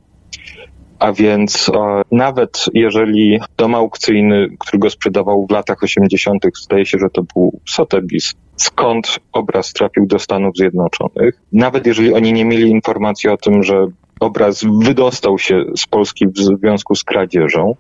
A 1.02 1.12
więc 1.12 1.68
e, 1.68 2.02
nawet 2.12 2.64
jeżeli 2.74 3.40
dom 3.56 3.74
aukcyjny, 3.74 4.48
który 4.58 4.78
go 4.78 4.90
sprzedawał 4.90 5.46
w 5.46 5.50
latach 5.50 5.82
80., 5.82 6.42
zdaje 6.62 6.86
się, 6.86 6.98
że 6.98 7.10
to 7.10 7.22
był 7.34 7.60
Sotheby's, 7.70 8.34
skąd 8.56 9.18
obraz 9.32 9.72
trafił 9.72 10.06
do 10.06 10.18
Stanów 10.18 10.56
Zjednoczonych, 10.56 11.40
nawet 11.52 11.86
jeżeli 11.86 12.14
oni 12.14 12.32
nie 12.32 12.44
mieli 12.44 12.70
informacji 12.70 13.30
o 13.30 13.36
tym, 13.36 13.62
że 13.62 13.86
obraz 14.20 14.64
wydostał 14.84 15.38
się 15.38 15.64
z 15.76 15.86
Polski 15.86 16.26
w 16.28 16.38
związku 16.38 16.94
z 16.94 17.04
kradzieżą, 17.04 17.74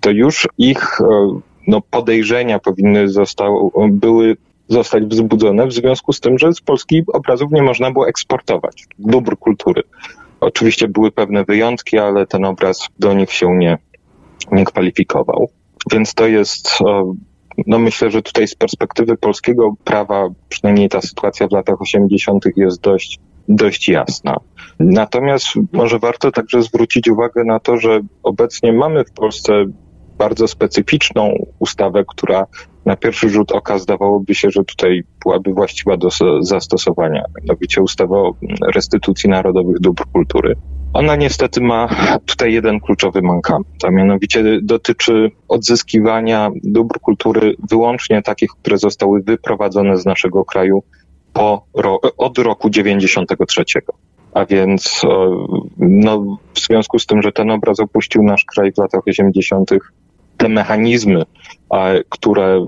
to 0.00 0.10
już 0.10 0.48
ich 0.58 1.00
e, 1.00 1.04
no, 1.66 1.80
podejrzenia 1.90 2.58
powinny 2.58 3.08
został, 3.08 3.72
były 3.90 4.36
zostać 4.68 5.04
wzbudzone 5.04 5.66
w 5.66 5.72
związku 5.72 6.12
z 6.12 6.20
tym, 6.20 6.38
że 6.38 6.52
z 6.52 6.60
Polski 6.60 7.02
obrazów 7.12 7.50
nie 7.52 7.62
można 7.62 7.90
było 7.90 8.08
eksportować 8.08 8.84
dóbr 8.98 9.38
kultury. 9.38 9.82
Oczywiście 10.40 10.88
były 10.88 11.10
pewne 11.12 11.44
wyjątki, 11.44 11.98
ale 11.98 12.26
ten 12.26 12.44
obraz 12.44 12.88
do 12.98 13.12
nich 13.12 13.32
się 13.32 13.56
nie, 13.56 13.78
nie 14.52 14.64
kwalifikował. 14.64 15.48
Więc 15.92 16.14
to 16.14 16.26
jest, 16.26 16.78
no 17.66 17.78
myślę, 17.78 18.10
że 18.10 18.22
tutaj 18.22 18.48
z 18.48 18.54
perspektywy 18.54 19.16
polskiego 19.16 19.74
prawa, 19.84 20.28
przynajmniej 20.48 20.88
ta 20.88 21.00
sytuacja 21.00 21.48
w 21.48 21.52
latach 21.52 21.80
80. 21.80 22.44
jest 22.56 22.80
dość, 22.80 23.18
dość 23.48 23.88
jasna. 23.88 24.36
Natomiast 24.78 25.46
może 25.72 25.98
warto 25.98 26.32
także 26.32 26.62
zwrócić 26.62 27.08
uwagę 27.08 27.44
na 27.44 27.60
to, 27.60 27.76
że 27.76 28.00
obecnie 28.22 28.72
mamy 28.72 29.04
w 29.04 29.12
Polsce 29.12 29.52
bardzo 30.18 30.48
specyficzną 30.48 31.46
ustawę, 31.58 32.04
która 32.08 32.46
na 32.88 32.96
pierwszy 32.96 33.28
rzut 33.28 33.52
oka 33.52 33.78
zdawałoby 33.78 34.34
się, 34.34 34.50
że 34.50 34.64
tutaj 34.64 35.04
byłaby 35.24 35.52
właściwa 35.52 35.96
do 35.96 36.08
zastosowania, 36.40 37.24
mianowicie 37.40 37.82
ustawa 37.82 38.16
o 38.16 38.34
restytucji 38.74 39.30
narodowych 39.30 39.80
dóbr 39.80 40.04
kultury. 40.12 40.54
Ona 40.92 41.16
niestety 41.16 41.60
ma 41.60 41.88
tutaj 42.26 42.52
jeden 42.52 42.80
kluczowy 42.80 43.22
mankament, 43.22 43.84
a 43.84 43.90
mianowicie 43.90 44.60
dotyczy 44.62 45.30
odzyskiwania 45.48 46.50
dóbr 46.64 47.00
kultury 47.00 47.54
wyłącznie 47.70 48.22
takich, 48.22 48.50
które 48.50 48.78
zostały 48.78 49.22
wyprowadzone 49.22 49.96
z 49.96 50.04
naszego 50.04 50.44
kraju 50.44 50.82
po, 51.32 51.64
od 52.16 52.38
roku 52.38 52.70
93. 52.70 53.64
A 54.34 54.44
więc 54.44 55.02
no, 55.78 56.38
w 56.54 56.60
związku 56.60 56.98
z 56.98 57.06
tym, 57.06 57.22
że 57.22 57.32
ten 57.32 57.50
obraz 57.50 57.80
opuścił 57.80 58.22
nasz 58.22 58.44
kraj 58.44 58.72
w 58.72 58.78
latach 58.78 59.00
80., 59.06 59.70
te 60.38 60.48
mechanizmy, 60.48 61.22
które 62.08 62.66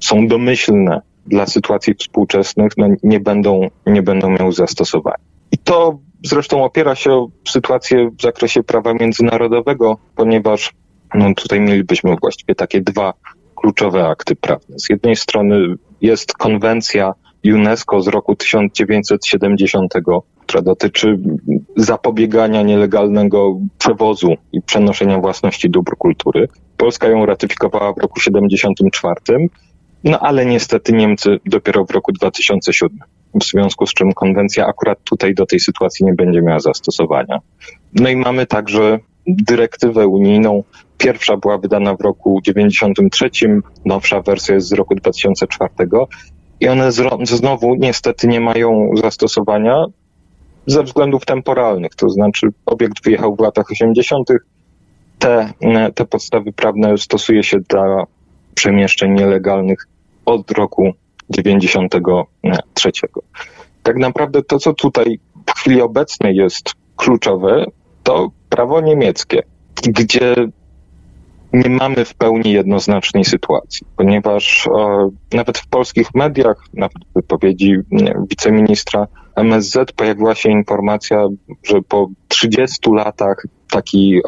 są 0.00 0.26
domyślne 0.26 1.00
dla 1.26 1.46
sytuacji 1.46 1.94
współczesnych 1.94 2.72
no, 2.76 2.88
nie, 3.02 3.20
będą, 3.20 3.68
nie 3.86 4.02
będą 4.02 4.30
miały 4.30 4.52
zastosowania. 4.52 5.24
I 5.52 5.58
to 5.58 5.98
zresztą 6.24 6.64
opiera 6.64 6.94
się 6.94 7.12
o 7.12 7.28
sytuację 7.48 8.10
w 8.18 8.22
zakresie 8.22 8.62
prawa 8.62 8.94
międzynarodowego, 8.94 9.98
ponieważ 10.16 10.72
no, 11.14 11.34
tutaj 11.34 11.60
mielibyśmy 11.60 12.16
właściwie 12.20 12.54
takie 12.54 12.80
dwa 12.80 13.14
kluczowe 13.54 14.08
akty 14.08 14.36
prawne. 14.36 14.78
Z 14.78 14.90
jednej 14.90 15.16
strony 15.16 15.74
jest 16.00 16.32
konwencja 16.32 17.14
UNESCO 17.52 18.00
z 18.00 18.08
roku 18.08 18.36
1970, 18.36 19.94
która 20.40 20.62
dotyczy 20.62 21.18
zapobiegania 21.76 22.62
nielegalnego 22.62 23.58
przewozu 23.78 24.34
i 24.52 24.62
przenoszenia 24.62 25.18
własności 25.18 25.70
dóbr 25.70 25.96
kultury. 25.96 26.48
Polska 26.76 27.08
ją 27.08 27.26
ratyfikowała 27.26 27.92
w 27.92 27.98
roku 27.98 28.20
1974, 28.20 29.48
no 30.04 30.18
ale 30.18 30.46
niestety 30.46 30.92
Niemcy 30.92 31.40
dopiero 31.46 31.84
w 31.84 31.90
roku 31.90 32.12
2007. 32.12 32.98
W 33.40 33.44
związku 33.44 33.86
z 33.86 33.94
czym 33.94 34.12
konwencja 34.12 34.66
akurat 34.66 34.98
tutaj 35.04 35.34
do 35.34 35.46
tej 35.46 35.60
sytuacji 35.60 36.06
nie 36.06 36.14
będzie 36.14 36.42
miała 36.42 36.60
zastosowania. 36.60 37.38
No 37.92 38.08
i 38.08 38.16
mamy 38.16 38.46
także 38.46 38.98
dyrektywę 39.26 40.06
unijną. 40.06 40.64
Pierwsza 40.98 41.36
była 41.36 41.58
wydana 41.58 41.94
w 41.94 42.00
roku 42.00 42.40
93, 42.42 43.30
nowsza 43.84 44.22
wersja 44.22 44.54
jest 44.54 44.68
z 44.68 44.72
roku 44.72 44.94
2004 44.94 45.70
i 46.60 46.68
one 46.68 46.92
znowu 47.22 47.74
niestety 47.74 48.28
nie 48.28 48.40
mają 48.40 48.90
zastosowania 49.02 49.84
ze 50.66 50.82
względów 50.82 51.24
temporalnych, 51.24 51.94
to 51.94 52.08
znaczy 52.08 52.46
obiekt 52.66 53.04
wyjechał 53.04 53.36
w 53.36 53.40
latach 53.40 53.70
80. 53.70 54.28
Te, 55.18 55.52
te 55.94 56.06
podstawy 56.06 56.52
prawne 56.52 56.98
stosuje 56.98 57.42
się 57.42 57.58
dla 57.60 58.04
przemieszczeń 58.54 59.12
nielegalnych 59.12 59.86
od 60.26 60.50
roku 60.50 60.92
93. 61.30 62.90
Tak 63.82 63.96
naprawdę 63.96 64.42
to, 64.42 64.58
co 64.58 64.74
tutaj 64.74 65.18
w 65.46 65.52
chwili 65.52 65.82
obecnej 65.82 66.36
jest 66.36 66.72
kluczowe, 66.96 67.64
to 68.02 68.30
prawo 68.48 68.80
niemieckie, 68.80 69.42
gdzie 69.82 70.34
nie 71.52 71.70
mamy 71.70 72.04
w 72.04 72.14
pełni 72.14 72.52
jednoznacznej 72.52 73.24
sytuacji, 73.24 73.86
ponieważ 73.96 74.66
e, 74.66 75.10
nawet 75.32 75.58
w 75.58 75.66
polskich 75.66 76.14
mediach, 76.14 76.64
nawet 76.74 77.04
w 77.10 77.14
wypowiedzi 77.14 77.76
wiceministra 78.30 79.06
MSZ 79.36 79.92
pojawiła 79.96 80.34
się 80.34 80.50
informacja, 80.50 81.26
że 81.66 81.82
po 81.82 82.08
30 82.28 82.90
latach 82.92 83.42
taki, 83.70 84.20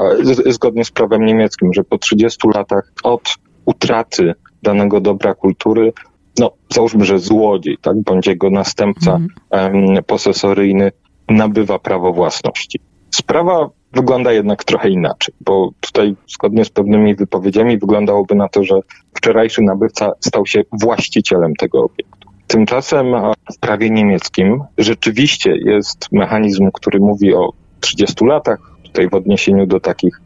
e, 0.46 0.52
zgodnie 0.52 0.84
z 0.84 0.90
prawem 0.90 1.24
niemieckim, 1.24 1.72
że 1.74 1.84
po 1.84 1.98
30 1.98 2.48
latach 2.54 2.92
od 3.02 3.34
utraty 3.64 4.34
danego 4.62 5.00
dobra 5.00 5.34
kultury, 5.34 5.92
no 6.38 6.50
załóżmy, 6.74 7.04
że 7.04 7.18
złodziej, 7.18 7.78
tak, 7.82 7.96
bądź 8.02 8.26
jego 8.26 8.50
następca 8.50 9.18
mm. 9.50 10.04
posesoryjny 10.04 10.92
nabywa 11.28 11.78
prawo 11.78 12.12
własności. 12.12 12.80
Sprawa 13.10 13.70
wygląda 13.92 14.32
jednak 14.32 14.64
trochę 14.64 14.88
inaczej, 14.88 15.34
bo 15.40 15.70
tutaj 15.80 16.14
zgodnie 16.28 16.64
z 16.64 16.70
pewnymi 16.70 17.14
wypowiedziami 17.14 17.78
wyglądałoby 17.78 18.34
na 18.34 18.48
to, 18.48 18.64
że 18.64 18.80
wczorajszy 19.14 19.62
nabywca 19.62 20.12
stał 20.20 20.46
się 20.46 20.62
właścicielem 20.72 21.54
tego 21.56 21.84
obiektu. 21.84 22.28
Tymczasem 22.46 23.06
w 23.54 23.58
prawie 23.58 23.90
niemieckim 23.90 24.62
rzeczywiście 24.78 25.56
jest 25.56 26.12
mechanizm, 26.12 26.70
który 26.72 27.00
mówi 27.00 27.34
o 27.34 27.52
30 27.80 28.24
latach, 28.24 28.58
tutaj 28.82 29.08
w 29.08 29.14
odniesieniu 29.14 29.66
do 29.66 29.80
takich 29.80 30.20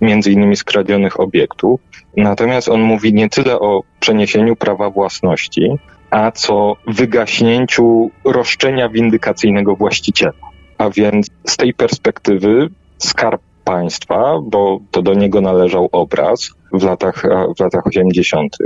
między 0.00 0.32
innymi 0.32 0.56
skradzionych 0.56 1.20
obiektów. 1.20 1.80
Natomiast 2.16 2.68
on 2.68 2.80
mówi 2.80 3.14
nie 3.14 3.28
tyle 3.28 3.60
o 3.60 3.82
przeniesieniu 4.00 4.56
prawa 4.56 4.90
własności, 4.90 5.78
a 6.10 6.30
co 6.30 6.76
wygaśnięciu 6.86 8.10
roszczenia 8.24 8.88
windykacyjnego 8.88 9.76
właściciela. 9.76 10.32
A 10.78 10.90
więc 10.90 11.26
z 11.46 11.56
tej 11.56 11.74
perspektywy 11.74 12.68
skarb 12.98 13.42
państwa, 13.64 14.38
bo 14.42 14.80
to 14.90 15.02
do 15.02 15.14
niego 15.14 15.40
należał 15.40 15.88
obraz 15.92 16.50
w 16.72 16.82
latach, 16.82 17.22
w 17.56 17.60
latach 17.60 17.86
80. 17.86 18.56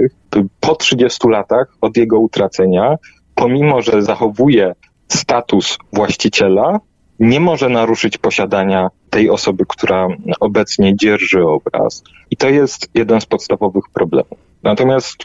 Po 0.61 0.75
30 0.75 1.29
latach 1.29 1.67
od 1.81 1.97
jego 1.97 2.19
utracenia, 2.19 2.97
pomimo 3.35 3.83
że 3.83 4.03
zachowuje 4.03 4.75
status 5.09 5.79
właściciela, 5.93 6.81
nie 7.21 7.41
może 7.41 7.69
naruszyć 7.69 8.19
posiadania 8.19 8.89
tej 9.11 9.31
osoby, 9.31 9.65
która 9.69 10.09
obecnie 10.41 10.97
dzierży 10.97 11.47
obraz. 11.47 12.03
I 12.31 12.37
to 12.37 12.49
jest 12.49 12.91
jeden 12.95 13.21
z 13.21 13.27
podstawowych 13.27 13.85
problemów. 13.93 14.39
Natomiast 14.62 15.17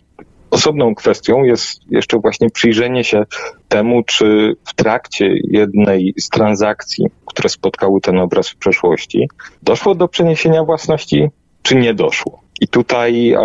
Osobną 0.51 0.96
kwestią 0.96 1.44
jest 1.44 1.92
jeszcze 1.92 2.20
właśnie 2.20 2.50
przyjrzenie 2.50 3.04
się 3.04 3.24
temu, 3.68 4.04
czy 4.04 4.56
w 4.66 4.75
trakcie 4.75 5.34
jednej 5.44 6.13
z 6.20 6.30
transakcji, 6.30 7.06
które 7.25 7.50
spotkały 7.50 8.01
ten 8.01 8.18
obraz 8.18 8.50
w 8.50 8.58
przeszłości, 8.58 9.30
doszło 9.63 9.96
do 9.96 10.08
przeniesienia 10.08 10.63
własności, 10.63 11.27
czy 11.62 11.75
nie 11.75 11.94
doszło. 11.94 12.42
I 12.62 12.68
tutaj 12.68 13.36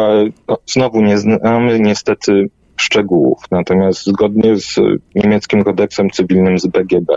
no, 0.48 0.58
znowu 0.66 1.02
nie 1.02 1.18
znamy 1.18 1.80
niestety 1.80 2.50
szczegółów, 2.76 3.38
natomiast 3.50 4.06
zgodnie 4.06 4.56
z 4.56 4.76
niemieckim 5.14 5.64
kodeksem 5.64 6.10
cywilnym 6.10 6.58
z 6.58 6.66
BGB, 6.66 7.16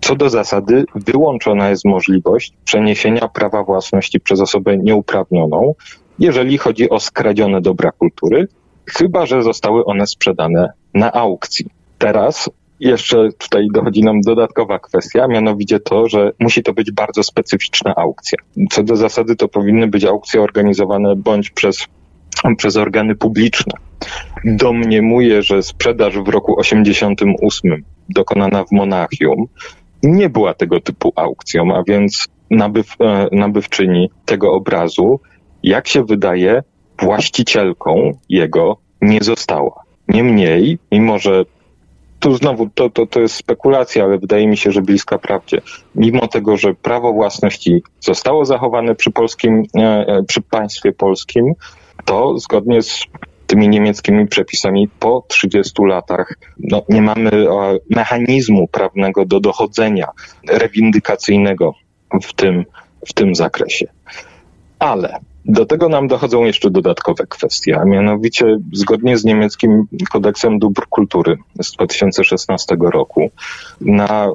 co 0.00 0.16
do 0.16 0.30
zasady 0.30 0.84
wyłączona 0.94 1.70
jest 1.70 1.84
możliwość 1.84 2.52
przeniesienia 2.64 3.28
prawa 3.28 3.64
własności 3.64 4.20
przez 4.20 4.40
osobę 4.40 4.78
nieuprawnioną, 4.78 5.74
jeżeli 6.18 6.58
chodzi 6.58 6.90
o 6.90 7.00
skradzione 7.00 7.60
dobra 7.60 7.92
kultury, 7.92 8.48
chyba 8.86 9.26
że 9.26 9.42
zostały 9.42 9.84
one 9.84 10.06
sprzedane 10.06 10.72
na 10.94 11.12
aukcji. 11.12 11.66
Teraz 11.98 12.50
jeszcze 12.80 13.28
tutaj 13.38 13.66
dochodzi 13.74 14.02
nam 14.02 14.20
dodatkowa 14.20 14.78
kwestia, 14.78 15.28
mianowicie 15.28 15.80
to, 15.80 16.08
że 16.08 16.32
musi 16.40 16.62
to 16.62 16.72
być 16.72 16.92
bardzo 16.92 17.22
specyficzna 17.22 17.94
aukcja. 17.96 18.38
Co 18.70 18.82
do 18.82 18.96
zasady 18.96 19.36
to 19.36 19.48
powinny 19.48 19.86
być 19.86 20.04
aukcje 20.04 20.42
organizowane 20.42 21.16
bądź 21.16 21.50
przez, 21.50 21.86
przez 22.56 22.76
organy 22.76 23.14
publiczne. 23.14 23.72
Domniemuję, 24.44 25.42
że 25.42 25.62
sprzedaż 25.62 26.18
w 26.18 26.28
roku 26.28 26.60
88 26.60 27.84
dokonana 28.08 28.64
w 28.64 28.72
Monachium 28.72 29.46
nie 30.02 30.28
była 30.28 30.54
tego 30.54 30.80
typu 30.80 31.12
aukcją, 31.16 31.74
a 31.76 31.82
więc 31.88 32.28
nabyw, 32.50 32.96
e, 33.00 33.28
nabywczyni 33.32 34.10
tego 34.24 34.52
obrazu, 34.52 35.20
jak 35.62 35.88
się 35.88 36.04
wydaje, 36.04 36.62
właścicielką 36.98 38.12
jego 38.28 38.76
nie 39.02 39.18
została. 39.22 39.82
Niemniej, 40.08 40.78
mimo 40.92 41.18
że 41.18 41.44
tu 42.20 42.36
znowu 42.36 42.68
to, 42.74 42.90
to, 42.90 43.06
to 43.06 43.20
jest 43.20 43.34
spekulacja, 43.34 44.04
ale 44.04 44.18
wydaje 44.18 44.46
mi 44.46 44.56
się, 44.56 44.72
że 44.72 44.82
bliska 44.82 45.18
prawdzie. 45.18 45.60
Mimo 45.94 46.28
tego, 46.28 46.56
że 46.56 46.74
prawo 46.74 47.12
własności 47.12 47.82
zostało 48.00 48.44
zachowane 48.44 48.94
przy 48.94 49.10
polskim, 49.10 49.62
e, 49.76 49.80
e, 49.80 50.22
przy 50.22 50.40
państwie 50.40 50.92
polskim, 50.92 51.52
to 52.04 52.38
zgodnie 52.38 52.82
z 52.82 53.04
tymi 53.46 53.68
niemieckimi 53.68 54.26
przepisami 54.26 54.88
po 54.98 55.24
30 55.28 55.72
latach 55.82 56.34
no, 56.58 56.82
nie 56.88 57.02
mamy 57.02 57.30
e, 57.30 57.48
mechanizmu 57.90 58.68
prawnego 58.68 59.24
do 59.24 59.40
dochodzenia 59.40 60.08
rewindykacyjnego 60.48 61.74
w 62.22 62.32
tym, 62.32 62.64
w 63.06 63.12
tym 63.12 63.34
zakresie. 63.34 63.86
Ale 64.78 65.18
do 65.44 65.66
tego 65.66 65.88
nam 65.88 66.08
dochodzą 66.08 66.44
jeszcze 66.44 66.70
dodatkowe 66.70 67.26
kwestie, 67.26 67.80
a 67.80 67.84
mianowicie 67.84 68.56
zgodnie 68.72 69.18
z 69.18 69.24
niemieckim 69.24 69.86
kodeksem 70.10 70.58
dóbr 70.58 70.86
kultury 70.88 71.36
z 71.62 71.72
2016 71.72 72.76
roku 72.80 73.30
na 73.80 74.28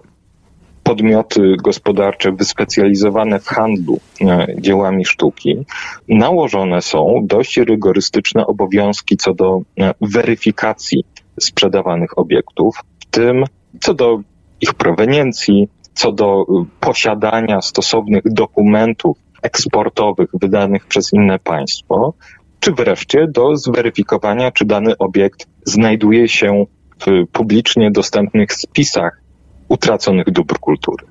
podmioty 0.84 1.56
gospodarcze 1.64 2.32
wyspecjalizowane 2.32 3.40
w 3.40 3.48
handlu 3.48 4.00
e, 4.22 4.48
dziełami 4.58 5.06
sztuki 5.06 5.66
nałożone 6.08 6.82
są 6.82 7.22
dość 7.24 7.58
rygorystyczne 7.58 8.48
obowiązki 8.48 9.18
co 9.18 9.34
do 9.34 9.62
e, 9.80 9.94
weryfikacji 10.02 11.04
sprzedawanych 11.40 12.18
obiektów, 12.18 12.76
w 13.00 13.06
tym 13.06 13.44
co 13.82 13.94
do 13.94 14.20
ich 14.62 14.74
proweniencji, 14.74 15.68
co 15.94 16.12
do 16.12 16.42
e, 16.42 16.66
posiadania 16.80 17.62
stosownych 17.62 18.24
dokumentów 18.26 19.18
eksportowych 19.42 20.30
wydanych 20.42 20.86
przez 20.86 21.14
inne 21.14 21.40
państwo, 21.40 22.14
czy 22.60 22.72
wreszcie 22.72 23.28
do 23.28 23.58
zweryfikowania, 23.58 24.52
czy 24.52 24.66
dany 24.66 24.98
obiekt 24.98 25.48
znajduje 25.66 26.28
się 26.28 26.66
w 27.06 27.28
publicznie 27.32 27.92
dostępnych 27.92 28.54
spisach 28.54 29.22
utraconych 29.68 30.32
dóbr 30.32 30.60
kultury. 30.60 31.06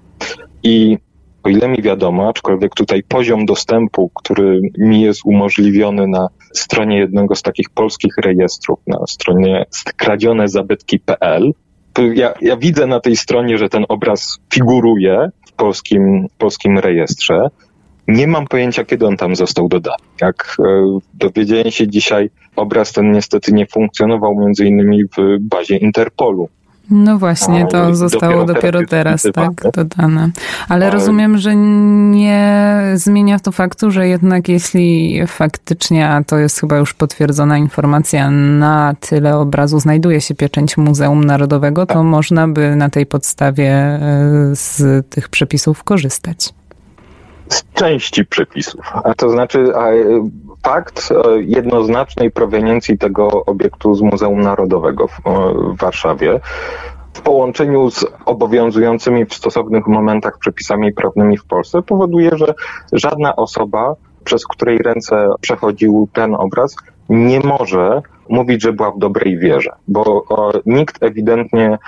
I 0.63 0.99
o 1.43 1.49
ile 1.49 1.69
mi 1.69 1.83
wiadomo, 1.83 2.29
aczkolwiek 2.29 2.75
tutaj 2.75 3.03
poziom 3.03 3.47
dostępu, 3.47 4.11
który 4.15 4.61
mi 4.79 5.01
jest 5.01 5.21
umożliwiony 5.25 6.07
na 6.07 6.29
stronie 6.55 6.99
jednego 6.99 7.35
z 7.35 7.43
takich 7.43 7.71
polskich 7.71 8.17
rejestrów, 8.17 8.79
na 8.87 9.07
stronie 9.07 9.67
kradzionezabytki.pl, 9.97 11.53
to 11.93 12.03
ja, 12.03 12.35
ja 12.41 12.57
widzę 12.57 12.87
na 12.87 13.01
tej 13.01 13.17
stronie, 13.17 13.59
że 13.59 13.69
ten 13.69 13.85
obraz 13.89 14.39
figuruje 14.55 15.31
w 15.47 15.53
polskim, 15.53 16.27
polskim 16.39 16.79
rejestrze, 16.79 17.49
nie 18.09 18.27
mam 18.27 18.47
pojęcia, 18.47 18.85
kiedy 18.85 19.07
on 19.07 19.17
tam 19.17 19.37
został 19.37 19.69
dodany. 19.69 19.97
Jak 20.21 20.57
e, 20.59 20.99
dowiedziałem 21.15 21.71
się 21.71 21.89
dzisiaj 21.89 22.31
obraz 22.57 22.93
ten 22.93 23.13
niestety 23.13 23.53
nie 23.53 23.67
funkcjonował 23.67 24.35
między 24.35 24.67
innymi 24.67 25.05
w 25.05 25.39
bazie 25.41 25.77
Interpolu. 25.77 26.49
No 26.91 27.19
właśnie, 27.19 27.67
to 27.67 27.95
zostało 27.95 28.45
dopiero, 28.45 28.55
dopiero 28.55 28.81
teraz, 28.89 29.23
tak, 29.35 29.53
dodane. 29.75 30.31
Ale 30.69 30.91
rozumiem, 30.91 31.39
że 31.39 31.57
nie 31.57 32.75
zmienia 32.95 33.39
to 33.39 33.53
faktu, 33.53 33.91
że 33.91 34.09
jednak 34.09 34.49
jeśli 34.49 35.21
faktycznie, 35.27 36.09
a 36.09 36.25
to 36.25 36.39
jest 36.39 36.61
chyba 36.61 36.77
już 36.77 36.95
potwierdzona 36.95 37.59
informacja, 37.59 38.31
na 38.31 38.95
tyle 39.01 39.37
obrazu 39.37 39.81
znajduje 39.81 40.21
się 40.21 40.35
pieczęć 40.35 40.77
Muzeum 40.77 41.25
Narodowego, 41.25 41.87
to 41.87 41.95
tak. 41.95 42.03
można 42.03 42.49
by 42.49 42.77
na 42.77 42.91
tej 42.91 43.07
podstawie 43.07 43.73
e, 43.73 44.01
z 44.53 45.07
tych 45.11 45.29
przepisów 45.29 45.85
korzystać. 45.85 46.58
Z 47.49 47.65
części 47.75 48.27
przepisów. 48.27 48.81
A 49.05 49.15
to 49.15 49.31
znaczy, 49.31 49.73
a 49.77 49.91
e, 49.91 50.05
fakt 50.63 51.09
e, 51.11 51.41
jednoznacznej 51.41 52.31
proweniencji 52.31 52.99
tego 52.99 53.45
obiektu 53.45 53.95
z 53.95 54.03
Muzeum 54.03 54.41
Narodowego 54.41 55.07
w, 55.07 55.21
w 55.75 55.77
Warszawie 55.77 56.41
w 57.19 57.21
połączeniu 57.21 57.91
z 57.91 58.05
obowiązującymi 58.25 59.27
w 59.27 59.35
stosownych 59.35 59.87
momentach 59.87 60.39
przepisami 60.39 60.93
prawnymi 60.93 61.39
w 61.39 61.45
Polsce 61.45 61.83
powoduje, 61.83 62.31
że 62.33 62.55
żadna 62.93 63.37
osoba, 63.37 63.95
przez 64.25 64.47
której 64.47 64.79
ręce 64.79 65.29
przechodził 65.41 66.09
ten 66.13 66.35
obraz, 66.35 66.77
nie 67.09 67.41
może 67.41 68.03
mówić, 68.29 68.63
że 68.63 68.73
była 68.73 68.91
w 68.91 68.99
dobrej 68.99 69.39
wierze, 69.39 69.71
bo 69.89 70.25
nikt 70.67 71.03
ewidentnie 71.03 71.79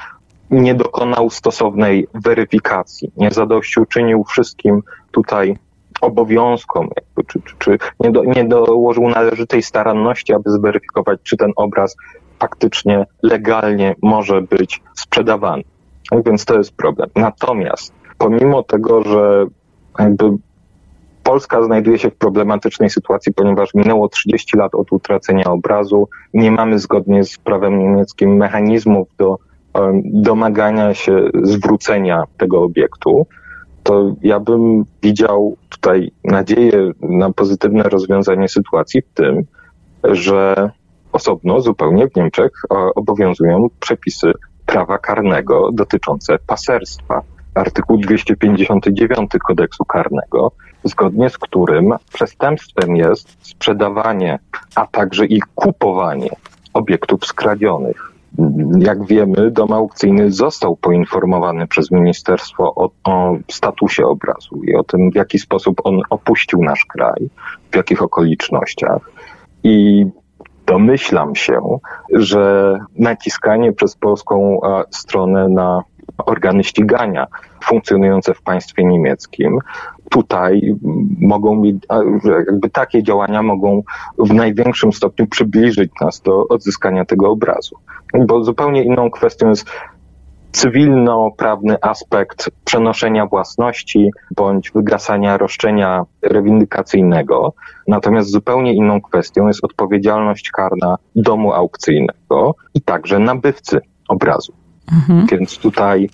nie 0.51 0.75
dokonał 0.75 1.31
stosownej 1.31 2.09
weryfikacji, 2.15 3.13
nie 3.17 3.31
zadośćuczynił 3.31 4.25
wszystkim 4.25 4.83
tutaj 5.11 5.57
obowiązkom, 6.01 6.89
jakby, 6.97 7.25
czy, 7.25 7.41
czy, 7.41 7.55
czy 7.59 7.79
nie, 8.01 8.11
do, 8.11 8.25
nie 8.25 8.45
dołożył 8.45 9.09
należytej 9.09 9.63
staranności, 9.63 10.35
aby 10.35 10.51
zweryfikować, 10.51 11.21
czy 11.23 11.37
ten 11.37 11.53
obraz 11.57 11.97
faktycznie 12.39 13.07
legalnie 13.23 13.95
może 14.03 14.43
być 14.43 14.83
sprzedawany. 14.95 15.63
Więc 16.27 16.45
to 16.45 16.59
jest 16.59 16.77
problem. 16.77 17.11
Natomiast 17.17 17.93
pomimo 18.19 18.63
tego, 18.63 19.03
że 19.03 19.47
jakby 19.99 20.25
Polska 21.23 21.63
znajduje 21.63 21.99
się 21.99 22.11
w 22.11 22.17
problematycznej 22.17 22.91
sytuacji, 22.91 23.35
ponieważ 23.35 23.75
minęło 23.75 24.09
30 24.09 24.57
lat 24.57 24.75
od 24.75 24.93
utracenia 24.93 25.45
obrazu, 25.45 26.09
nie 26.35 26.51
mamy 26.51 26.79
zgodnie 26.79 27.25
z 27.25 27.39
prawem 27.39 27.79
niemieckim 27.79 28.37
mechanizmów 28.37 29.09
do 29.19 29.39
domagania 30.05 30.95
się 30.95 31.29
zwrócenia 31.43 32.25
tego 32.37 32.63
obiektu, 32.63 33.27
to 33.91 34.15
ja 34.23 34.41
bym 34.41 34.85
widział 35.03 35.57
tutaj 35.69 36.11
nadzieję 36.25 36.93
na 37.03 37.33
pozytywne 37.33 37.83
rozwiązanie 37.83 38.49
sytuacji 38.49 39.03
w 39.03 39.15
tym, 39.15 39.43
że 40.05 40.71
osobno 41.13 41.61
zupełnie 41.61 42.09
w 42.09 42.17
Niemczech 42.17 42.53
obowiązują 42.95 43.69
przepisy 43.81 44.33
prawa 44.67 44.99
karnego 44.99 45.71
dotyczące 45.73 46.39
paserstwa. 46.47 47.23
Artykuł 47.55 47.99
259 47.99 49.31
kodeksu 49.47 49.85
karnego, 49.85 50.53
zgodnie 50.85 51.31
z 51.31 51.39
którym 51.39 51.95
przestępstwem 52.13 52.97
jest 52.97 53.37
sprzedawanie, 53.41 54.39
a 54.75 54.87
także 54.87 55.27
i 55.27 55.41
kupowanie 55.55 56.31
obiektów 56.75 57.27
skradzionych 57.27 58.10
jak 58.79 59.07
wiemy, 59.07 59.51
dom 59.51 59.73
aukcyjny 59.73 60.33
został 60.33 60.77
poinformowany 60.77 61.67
przez 61.67 61.91
ministerstwo 61.91 62.75
o, 62.75 62.91
o, 63.05 63.37
statusie 63.51 64.07
obrazu 64.07 64.63
i 64.65 64.75
o 64.75 64.85
tym, 64.85 65.11
w 65.11 65.15
jaki 65.15 65.39
sposób 65.39 65.81
on 65.85 66.01
opuścił 66.11 66.63
nasz 66.63 66.85
kraj, 66.85 67.31
w 67.71 67.77
jakich 67.77 68.03
okolicznościach. 68.03 69.11
I 69.65 70.07
domyślam 70.67 71.35
się, 71.35 71.79
że 72.13 72.75
naciskanie 72.99 73.73
przez 73.73 73.97
polską 73.97 74.61
stronę 74.91 75.49
na 75.49 75.83
organy 76.19 76.65
ścigania 76.65 77.27
funkcjonujące 77.65 78.35
w 78.35 78.43
państwie 78.43 78.85
niemieckim 78.85 79.59
tutaj 80.11 80.75
mogą 81.21 81.63
jakby 82.49 82.71
takie 82.71 83.03
działania 83.03 83.43
mogą 83.43 83.83
w 84.19 84.33
największym 84.33 84.93
stopniu 84.93 85.27
przybliżyć 85.27 85.91
nas 86.01 86.21
do 86.21 86.49
odzyskania 86.49 87.05
tego 87.05 87.31
obrazu. 87.31 87.77
Bo 88.27 88.45
zupełnie 88.45 88.85
inną 88.85 89.11
kwestią 89.11 89.49
jest 89.49 89.71
cywilno-prawny 90.53 91.77
aspekt 91.83 92.51
przenoszenia 92.65 93.27
własności 93.27 94.11
bądź 94.37 94.71
wygasania 94.71 95.37
roszczenia 95.37 96.05
rewindykacyjnego. 96.23 97.55
Natomiast 97.89 98.31
zupełnie 98.31 98.75
inną 98.75 99.01
kwestią 99.01 99.47
jest 99.47 99.65
odpowiedzialność 99.65 100.51
karna 100.51 100.97
domu 101.17 101.53
aukcyjnego 101.53 102.55
i 102.75 102.83
także 102.83 103.19
nabywcy 103.19 103.81
obrazu. 104.09 104.60
Mhm. 104.93 105.27
Więc 105.27 105.59
tutaj 105.59 106.11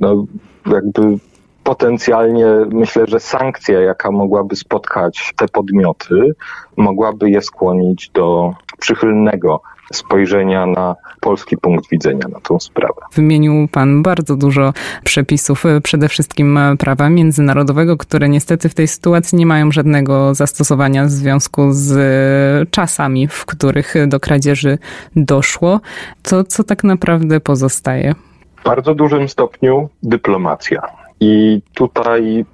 no, 0.00 0.24
jakby 0.66 1.18
potencjalnie 1.64 2.46
myślę, 2.70 3.04
że 3.06 3.20
sankcja, 3.20 3.80
jaka 3.80 4.10
mogłaby 4.10 4.56
spotkać 4.56 5.32
te 5.36 5.48
podmioty, 5.48 6.34
mogłaby 6.76 7.30
je 7.30 7.42
skłonić 7.42 8.10
do 8.14 8.54
przychylnego 8.84 9.60
spojrzenia 9.92 10.66
na 10.66 10.96
polski 11.20 11.56
punkt 11.56 11.90
widzenia 11.90 12.28
na 12.32 12.40
tą 12.40 12.60
sprawę. 12.60 13.00
Wymienił 13.14 13.68
Pan 13.68 14.02
bardzo 14.02 14.36
dużo 14.36 14.72
przepisów, 15.04 15.64
przede 15.82 16.08
wszystkim 16.08 16.58
prawa 16.78 17.10
międzynarodowego, 17.10 17.96
które 17.96 18.28
niestety 18.28 18.68
w 18.68 18.74
tej 18.74 18.88
sytuacji 18.88 19.38
nie 19.38 19.46
mają 19.46 19.72
żadnego 19.72 20.34
zastosowania 20.34 21.04
w 21.04 21.10
związku 21.10 21.72
z 21.72 22.70
czasami, 22.70 23.28
w 23.28 23.46
których 23.46 23.94
do 24.06 24.20
kradzieży 24.20 24.78
doszło. 25.16 25.80
To 26.22 26.44
co 26.44 26.64
tak 26.64 26.84
naprawdę 26.84 27.40
pozostaje? 27.40 28.14
W 28.56 28.64
bardzo 28.64 28.94
dużym 28.94 29.28
stopniu 29.28 29.88
dyplomacja. 30.02 30.82
I 31.20 31.62
tutaj 31.74 32.44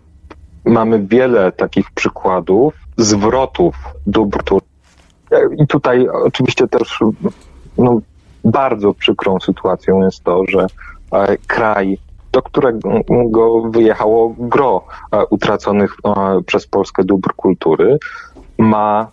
mamy 0.64 1.06
wiele 1.06 1.52
takich 1.52 1.90
przykładów 1.90 2.74
zwrotów 2.96 3.74
dóbr. 4.06 4.42
I 5.58 5.66
tutaj 5.66 6.08
oczywiście 6.08 6.68
też 6.68 7.00
no, 7.78 8.00
bardzo 8.44 8.94
przykrą 8.94 9.40
sytuacją 9.40 10.00
jest 10.04 10.24
to, 10.24 10.42
że 10.48 10.66
e, 11.12 11.36
kraj, 11.46 11.98
do 12.32 12.42
którego 12.42 13.60
wyjechało 13.70 14.34
gro 14.38 14.84
e, 15.12 15.26
utraconych 15.26 15.96
e, 16.04 16.42
przez 16.46 16.66
Polskę 16.66 17.04
dóbr 17.04 17.34
kultury, 17.34 17.98
ma 18.58 19.10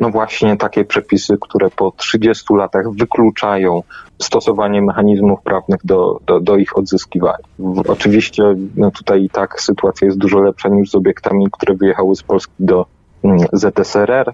no 0.00 0.10
właśnie 0.10 0.56
takie 0.56 0.84
przepisy, 0.84 1.36
które 1.40 1.70
po 1.70 1.90
30 1.96 2.54
latach 2.54 2.92
wykluczają 2.92 3.82
stosowanie 4.22 4.82
mechanizmów 4.82 5.42
prawnych 5.42 5.80
do, 5.84 6.20
do, 6.26 6.40
do 6.40 6.56
ich 6.56 6.78
odzyskiwania. 6.78 7.44
Oczywiście 7.88 8.54
no 8.76 8.90
tutaj 8.90 9.24
i 9.24 9.30
tak 9.30 9.60
sytuacja 9.60 10.06
jest 10.06 10.18
dużo 10.18 10.40
lepsza 10.40 10.68
niż 10.68 10.90
z 10.90 10.94
obiektami, 10.94 11.46
które 11.52 11.74
wyjechały 11.74 12.16
z 12.16 12.22
Polski 12.22 12.52
do 12.58 12.86
mm, 13.24 13.38
ZSRR, 13.52 14.32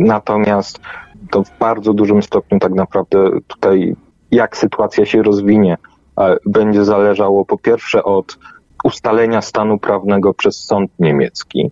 natomiast 0.00 0.80
to 1.30 1.44
w 1.44 1.58
bardzo 1.58 1.94
dużym 1.94 2.22
stopniu 2.22 2.58
tak 2.58 2.72
naprawdę 2.72 3.30
tutaj 3.46 3.96
jak 4.30 4.56
sytuacja 4.56 5.06
się 5.06 5.22
rozwinie, 5.22 5.76
będzie 6.46 6.84
zależało 6.84 7.44
po 7.44 7.58
pierwsze 7.58 8.04
od 8.04 8.38
ustalenia 8.84 9.42
stanu 9.42 9.78
prawnego 9.78 10.34
przez 10.34 10.64
sąd 10.64 10.90
niemiecki, 10.98 11.70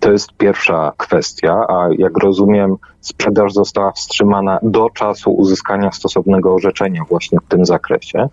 to 0.00 0.12
jest 0.12 0.32
pierwsza 0.32 0.92
kwestia, 0.96 1.66
a 1.68 1.88
jak 1.98 2.18
rozumiem, 2.18 2.76
sprzedaż 3.00 3.52
została 3.52 3.92
wstrzymana 3.92 4.58
do 4.62 4.90
czasu 4.90 5.30
uzyskania 5.32 5.92
stosownego 5.92 6.54
orzeczenia 6.54 7.02
właśnie 7.08 7.38
w 7.40 7.48
tym 7.48 7.66
zakresie. 7.66 8.28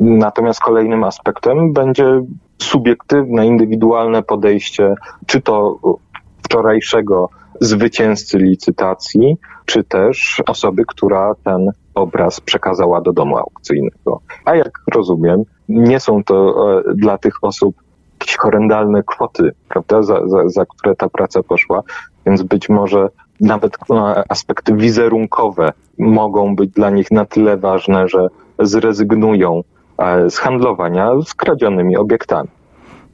Natomiast 0.00 0.60
kolejnym 0.60 1.04
aspektem 1.04 1.72
będzie 1.72 2.22
subiektywne, 2.58 3.46
indywidualne 3.46 4.22
podejście, 4.22 4.94
czy 5.26 5.40
to 5.40 5.78
wczorajszego 6.42 7.28
zwycięzcy 7.60 8.38
licytacji, 8.38 9.36
czy 9.66 9.84
też 9.84 10.42
osoby, 10.46 10.82
która 10.86 11.34
ten 11.44 11.70
obraz 11.94 12.40
przekazała 12.40 13.00
do 13.00 13.12
domu 13.12 13.36
aukcyjnego. 13.36 14.20
A 14.44 14.56
jak 14.56 14.80
rozumiem, 14.94 15.42
nie 15.68 16.00
są 16.00 16.24
to 16.24 16.54
e, 16.78 16.82
dla 16.94 17.18
tych 17.18 17.34
osób 17.42 17.74
jakieś 18.20 18.36
horrendalne 18.36 19.02
kwoty, 19.02 19.50
prawda, 19.68 20.02
za, 20.02 20.28
za, 20.28 20.48
za 20.48 20.66
które 20.66 20.96
ta 20.96 21.08
praca 21.08 21.42
poszła, 21.42 21.82
więc 22.26 22.42
być 22.42 22.68
może 22.68 23.08
nawet 23.40 23.76
no, 23.88 24.14
aspekty 24.28 24.74
wizerunkowe 24.74 25.72
mogą 25.98 26.56
być 26.56 26.70
dla 26.70 26.90
nich 26.90 27.10
na 27.10 27.24
tyle 27.24 27.56
ważne, 27.56 28.08
że 28.08 28.26
zrezygnują 28.58 29.62
e, 29.98 30.30
z 30.30 30.38
handlowania 30.38 31.10
z 31.26 31.34
kradzionymi 31.34 31.96
obiektami. 31.96 32.48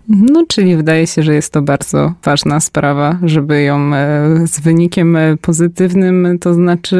No, 0.08 0.44
czyli 0.48 0.76
wydaje 0.76 1.06
się, 1.06 1.22
że 1.22 1.34
jest 1.34 1.52
to 1.52 1.62
bardzo 1.62 2.12
ważna 2.24 2.60
sprawa, 2.60 3.18
żeby 3.22 3.62
ją 3.62 3.94
e, 3.94 4.46
z 4.46 4.60
wynikiem 4.60 5.16
e, 5.16 5.36
pozytywnym, 5.36 6.38
to 6.40 6.54
znaczy 6.54 6.98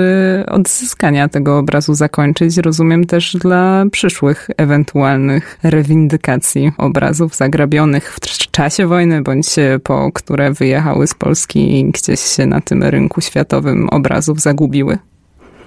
odzyskania 0.49 1.29
tego 1.29 1.59
obrazu 1.59 1.95
zakończyć. 1.95 2.57
Rozumiem 2.57 3.05
też 3.05 3.37
dla 3.37 3.85
przyszłych 3.93 4.51
ewentualnych 4.57 5.59
rewindykacji 5.63 6.73
obrazów 6.79 7.35
zagrabionych 7.35 8.15
w 8.15 8.21
czasie 8.51 8.87
wojny, 8.87 9.23
bądź 9.23 9.47
po, 9.83 10.13
które 10.13 10.53
wyjechały 10.53 11.07
z 11.07 11.15
Polski 11.15 11.81
i 11.81 11.91
gdzieś 11.91 12.21
się 12.21 12.47
na 12.47 12.61
tym 12.61 12.83
rynku 12.83 13.21
światowym 13.21 13.89
obrazów 13.89 14.41
zagubiły. 14.41 14.99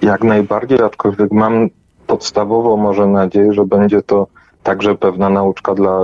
Jak 0.02 0.24
najbardziej, 0.24 0.82
aczkolwiek 0.82 1.32
mam 1.32 1.68
podstawową 2.06 2.76
może 2.76 3.06
nadzieję, 3.06 3.52
że 3.52 3.64
będzie 3.64 4.02
to 4.02 4.26
także 4.62 4.94
pewna 4.94 5.28
nauczka 5.28 5.74
dla 5.74 6.00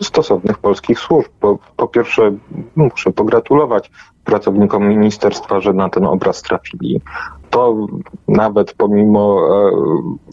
stosownych 0.00 0.58
polskich 0.58 0.98
służb. 0.98 1.30
Bo 1.40 1.58
po 1.76 1.88
pierwsze 1.88 2.32
muszę 2.76 3.10
pogratulować 3.10 3.90
pracownikom 4.24 4.88
ministerstwa, 4.88 5.60
że 5.60 5.72
na 5.72 5.88
ten 5.88 6.04
obraz 6.04 6.42
trafili. 6.42 7.00
To 7.50 7.86
nawet 8.28 8.72
pomimo 8.72 9.40
e, 9.48 9.70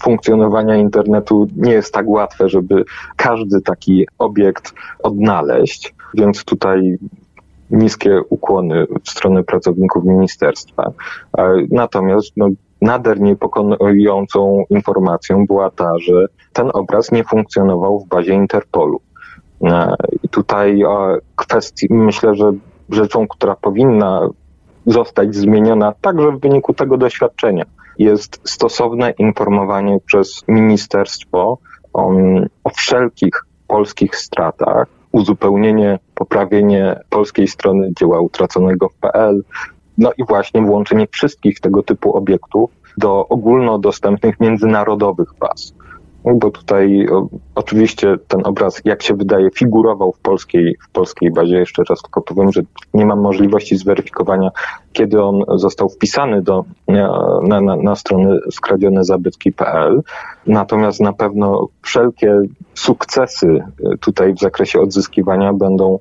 funkcjonowania 0.03 0.75
internetu 0.75 1.47
nie 1.55 1.71
jest 1.71 1.93
tak 1.93 2.07
łatwe, 2.07 2.49
żeby 2.49 2.85
każdy 3.15 3.61
taki 3.61 4.07
obiekt 4.17 4.73
odnaleźć, 5.03 5.95
więc 6.13 6.43
tutaj 6.43 6.97
niskie 7.71 8.21
ukłony 8.29 8.87
w 9.03 9.09
stronę 9.09 9.43
pracowników 9.43 10.03
ministerstwa. 10.03 10.91
E, 11.37 11.53
natomiast 11.71 12.31
no, 12.37 12.49
nader 12.81 13.21
niepokojącą 13.21 14.63
informacją 14.69 15.45
była 15.45 15.71
ta, 15.71 15.99
że 15.99 16.25
ten 16.53 16.69
obraz 16.73 17.11
nie 17.11 17.23
funkcjonował 17.23 17.99
w 17.99 18.07
bazie 18.07 18.33
Interpolu. 18.33 19.01
E, 19.63 19.95
I 20.23 20.29
tutaj 20.29 20.83
kwestii, 21.35 21.87
myślę, 21.89 22.35
że 22.35 22.51
rzeczą, 22.89 23.27
która 23.27 23.55
powinna 23.55 24.29
zostać 24.85 25.35
zmieniona 25.35 25.93
także 26.01 26.31
w 26.31 26.39
wyniku 26.39 26.73
tego 26.73 26.97
doświadczenia, 26.97 27.65
jest 27.97 28.41
stosowne 28.43 29.11
informowanie 29.11 29.97
przez 30.05 30.43
ministerstwo 30.47 31.57
o, 31.93 32.11
o 32.63 32.69
wszelkich 32.69 33.45
polskich 33.67 34.15
stratach, 34.15 34.87
uzupełnienie, 35.11 35.99
poprawienie 36.15 36.99
polskiej 37.09 37.47
strony 37.47 37.91
dzieła 37.99 38.21
utraconego 38.21 38.89
w 38.89 38.93
PL, 38.93 39.43
no 39.97 40.11
i 40.17 40.25
właśnie 40.25 40.61
włączenie 40.61 41.07
wszystkich 41.11 41.59
tego 41.59 41.83
typu 41.83 42.17
obiektów 42.17 42.71
do 42.97 43.27
ogólnodostępnych 43.27 44.39
międzynarodowych 44.39 45.33
baz. 45.39 45.73
Bo 46.35 46.51
tutaj 46.51 47.07
o, 47.09 47.27
oczywiście 47.55 48.15
ten 48.27 48.41
obraz, 48.43 48.81
jak 48.85 49.03
się 49.03 49.13
wydaje, 49.13 49.49
figurował 49.51 50.11
w 50.11 50.19
polskiej, 50.19 50.75
w 50.81 50.89
polskiej 50.89 51.31
bazie. 51.31 51.57
Jeszcze 51.57 51.83
raz 51.89 52.01
tylko 52.01 52.21
powiem, 52.21 52.51
że 52.51 52.61
nie 52.93 53.05
mam 53.05 53.21
możliwości 53.21 53.77
zweryfikowania, 53.77 54.51
kiedy 54.93 55.23
on 55.23 55.43
został 55.55 55.89
wpisany 55.89 56.41
do, 56.41 56.65
na, 56.87 57.61
na, 57.61 57.75
na 57.75 57.95
strony 57.95 58.39
skradzionezabytki.pl. 58.51 60.01
Natomiast 60.47 60.99
na 60.99 61.13
pewno 61.13 61.67
wszelkie 61.81 62.41
sukcesy 62.73 63.63
tutaj 63.99 64.33
w 64.33 64.39
zakresie 64.39 64.81
odzyskiwania 64.81 65.53
będą 65.53 65.99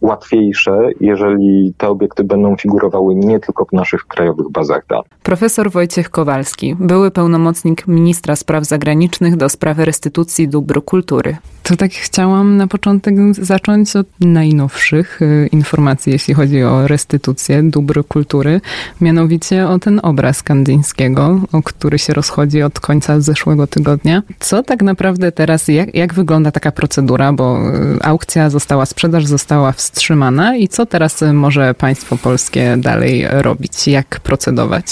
łatwiejsze, 0.00 0.78
jeżeli 1.00 1.74
te 1.78 1.88
obiekty 1.88 2.24
będą 2.24 2.56
figurowały 2.56 3.14
nie 3.14 3.40
tylko 3.40 3.64
w 3.64 3.72
naszych 3.72 4.06
krajowych 4.06 4.50
bazach 4.50 4.86
danych. 4.86 5.06
Profesor 5.22 5.70
Wojciech 5.70 6.10
Kowalski, 6.10 6.76
były 6.80 7.10
pełnomocnik 7.10 7.86
ministra 7.86 8.36
spraw 8.36 8.64
zagranicznych 8.64 9.36
do 9.36 9.48
spraw 9.48 9.78
restytucji 9.78 10.48
dóbr 10.48 10.84
kultury. 10.84 11.36
To 11.62 11.76
tak 11.76 11.92
chciałam 11.92 12.56
na 12.56 12.66
początek 12.66 13.14
zacząć 13.32 13.96
od 13.96 14.06
najnowszych 14.20 15.22
y, 15.22 15.48
informacji, 15.52 16.12
jeśli 16.12 16.34
chodzi 16.34 16.62
o 16.62 16.88
restytucję 16.88 17.62
dóbr 17.62 18.04
kultury, 18.08 18.60
mianowicie 19.00 19.68
o 19.68 19.78
ten 19.78 20.00
obraz 20.02 20.42
Kandyńskiego, 20.42 21.40
o 21.52 21.62
który 21.62 21.98
się 21.98 22.12
rozchodzi 22.12 22.62
od 22.62 22.80
końca 22.80 23.20
zeszłego 23.20 23.66
tygodnia. 23.66 24.22
Co 24.38 24.62
tak 24.62 24.82
naprawdę 24.82 25.32
teraz, 25.32 25.68
jak, 25.68 25.94
jak 25.94 26.14
wygląda 26.14 26.50
taka 26.50 26.72
procedura, 26.72 27.32
bo 27.32 27.58
y, 27.58 28.02
aukcja 28.02 28.50
została, 28.50 28.86
sprzedaż 28.86 29.26
została 29.26 29.72
wstrzymana 29.86 30.56
i 30.56 30.68
co 30.68 30.86
teraz 30.86 31.24
może 31.32 31.74
państwo 31.74 32.16
polskie 32.16 32.76
dalej 32.76 33.26
robić, 33.30 33.88
jak 33.88 34.20
procedować? 34.20 34.84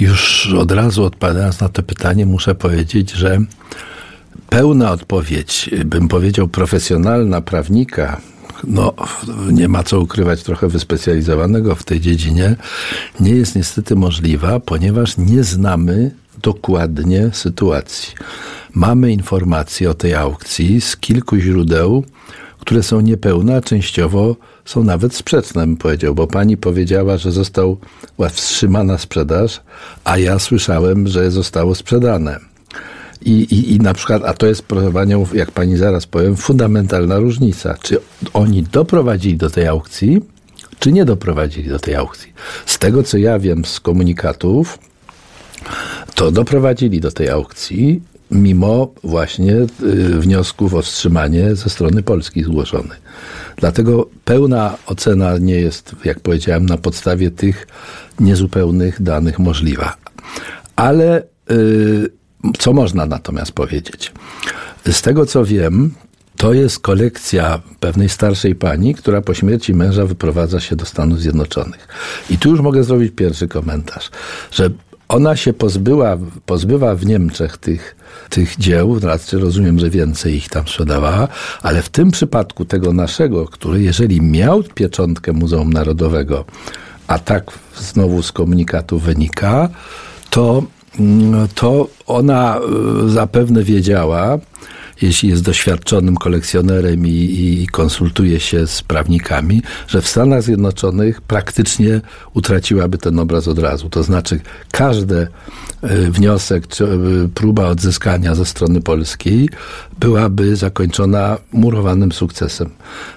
Już 0.00 0.52
od 0.58 0.72
razu 0.72 1.04
odpowiadając 1.04 1.60
na 1.60 1.68
to 1.68 1.82
pytanie, 1.82 2.26
muszę 2.26 2.54
powiedzieć, 2.54 3.10
że 3.10 3.38
pełna 4.48 4.90
odpowiedź, 4.90 5.70
bym 5.84 6.08
powiedział 6.08 6.48
profesjonalna 6.48 7.40
prawnika, 7.40 8.20
no, 8.64 8.94
nie 9.52 9.68
ma 9.68 9.82
co 9.82 10.00
ukrywać 10.00 10.42
trochę 10.42 10.68
wyspecjalizowanego 10.68 11.74
w 11.74 11.84
tej 11.84 12.00
dziedzinie, 12.00 12.56
nie 13.20 13.30
jest 13.30 13.56
niestety 13.56 13.96
możliwa, 13.96 14.60
ponieważ 14.60 15.18
nie 15.18 15.44
znamy 15.44 16.10
dokładnie 16.42 17.30
sytuacji. 17.32 18.14
Mamy 18.74 19.12
informacje 19.12 19.90
o 19.90 19.94
tej 19.94 20.14
aukcji 20.14 20.80
z 20.80 20.96
kilku 20.96 21.36
źródeł, 21.36 22.04
które 22.60 22.82
są 22.82 23.00
niepełne, 23.00 23.56
a 23.56 23.60
częściowo 23.60 24.36
są 24.64 24.84
nawet 24.84 25.14
sprzeczne, 25.14 25.66
bym 25.66 25.76
powiedział, 25.76 26.14
bo 26.14 26.26
pani 26.26 26.56
powiedziała, 26.56 27.16
że 27.16 27.32
została 27.32 27.76
wstrzymana 28.30 28.98
sprzedaż, 28.98 29.60
a 30.04 30.18
ja 30.18 30.38
słyszałem, 30.38 31.08
że 31.08 31.30
zostało 31.30 31.74
sprzedane. 31.74 32.40
I, 33.22 33.32
i, 33.32 33.72
I 33.74 33.78
na 33.80 33.94
przykład, 33.94 34.22
a 34.24 34.34
to 34.34 34.46
jest, 34.46 34.62
proszę 34.62 34.92
panią, 34.92 35.26
jak 35.34 35.50
pani 35.50 35.76
zaraz 35.76 36.06
powiem, 36.06 36.36
fundamentalna 36.36 37.18
różnica. 37.18 37.74
Czy 37.82 38.00
oni 38.32 38.62
doprowadzili 38.62 39.36
do 39.36 39.50
tej 39.50 39.66
aukcji, 39.66 40.20
czy 40.78 40.92
nie 40.92 41.04
doprowadzili 41.04 41.68
do 41.68 41.78
tej 41.78 41.94
aukcji? 41.94 42.32
Z 42.66 42.78
tego, 42.78 43.02
co 43.02 43.18
ja 43.18 43.38
wiem 43.38 43.64
z 43.64 43.80
komunikatów, 43.80 44.78
to 46.14 46.30
doprowadzili 46.30 47.00
do 47.00 47.12
tej 47.12 47.28
aukcji, 47.28 48.00
mimo 48.30 48.94
właśnie 49.04 49.54
y, 49.54 49.66
wniosków 50.20 50.74
o 50.74 50.82
wstrzymanie 50.82 51.54
ze 51.54 51.70
strony 51.70 52.02
Polski 52.02 52.44
zgłoszonych. 52.44 53.00
Dlatego 53.56 54.08
pełna 54.24 54.76
ocena 54.86 55.38
nie 55.38 55.54
jest, 55.54 55.96
jak 56.04 56.20
powiedziałem, 56.20 56.66
na 56.66 56.76
podstawie 56.76 57.30
tych 57.30 57.66
niezupełnych 58.20 59.02
danych 59.02 59.38
możliwa. 59.38 59.96
Ale 60.76 61.22
y, 61.50 62.10
co 62.58 62.72
można 62.72 63.06
natomiast 63.06 63.52
powiedzieć? 63.52 64.12
Z 64.90 65.02
tego 65.02 65.26
co 65.26 65.44
wiem, 65.44 65.94
to 66.36 66.52
jest 66.52 66.78
kolekcja 66.78 67.60
pewnej 67.80 68.08
starszej 68.08 68.54
pani, 68.54 68.94
która 68.94 69.22
po 69.22 69.34
śmierci 69.34 69.74
męża 69.74 70.06
wyprowadza 70.06 70.60
się 70.60 70.76
do 70.76 70.86
Stanów 70.86 71.20
Zjednoczonych. 71.20 71.88
I 72.30 72.38
tu 72.38 72.50
już 72.50 72.60
mogę 72.60 72.84
zrobić 72.84 73.12
pierwszy 73.16 73.48
komentarz, 73.48 74.10
że 74.50 74.70
ona 75.08 75.36
się 75.36 75.52
pozbyła, 75.52 76.16
pozbywa 76.46 76.94
w 76.94 77.06
Niemczech 77.06 77.56
tych, 77.56 77.96
tych 78.30 78.56
dzieł, 78.56 78.98
raczej 79.00 79.40
rozumiem, 79.40 79.78
że 79.78 79.90
więcej 79.90 80.34
ich 80.34 80.48
tam 80.48 80.62
sprzedawała, 80.62 81.28
ale 81.62 81.82
w 81.82 81.88
tym 81.88 82.10
przypadku 82.10 82.64
tego 82.64 82.92
naszego, 82.92 83.46
który 83.46 83.82
jeżeli 83.82 84.20
miał 84.20 84.62
pieczątkę 84.62 85.32
Muzeum 85.32 85.72
Narodowego, 85.72 86.44
a 87.06 87.18
tak 87.18 87.50
znowu 87.76 88.22
z 88.22 88.32
komunikatu 88.32 88.98
wynika, 88.98 89.68
to 90.30 90.62
Mm, 91.00 91.48
to 91.54 91.88
ona 92.06 92.58
e, 92.58 93.08
zapewne 93.08 93.62
wiedziała, 93.62 94.38
jeśli 95.02 95.28
jest 95.28 95.42
doświadczonym 95.42 96.16
kolekcjonerem 96.16 97.06
i, 97.06 97.10
i, 97.10 97.66
konsultuje 97.66 98.40
się 98.40 98.66
z 98.66 98.82
prawnikami, 98.82 99.62
że 99.88 100.02
w 100.02 100.08
Stanach 100.08 100.42
Zjednoczonych 100.42 101.20
praktycznie 101.20 102.00
utraciłaby 102.34 102.98
ten 102.98 103.18
obraz 103.18 103.48
od 103.48 103.58
razu. 103.58 103.90
To 103.90 104.02
znaczy, 104.02 104.40
każdy 104.70 105.26
e, 105.82 106.10
wniosek 106.10 106.66
czy 106.66 106.84
e, 106.84 106.88
próba 107.34 107.66
odzyskania 107.66 108.34
ze 108.34 108.44
strony 108.44 108.80
polskiej 108.80 109.48
byłaby 110.00 110.56
zakończona 110.56 111.38
murowanym 111.52 112.12
sukcesem. 112.12 112.70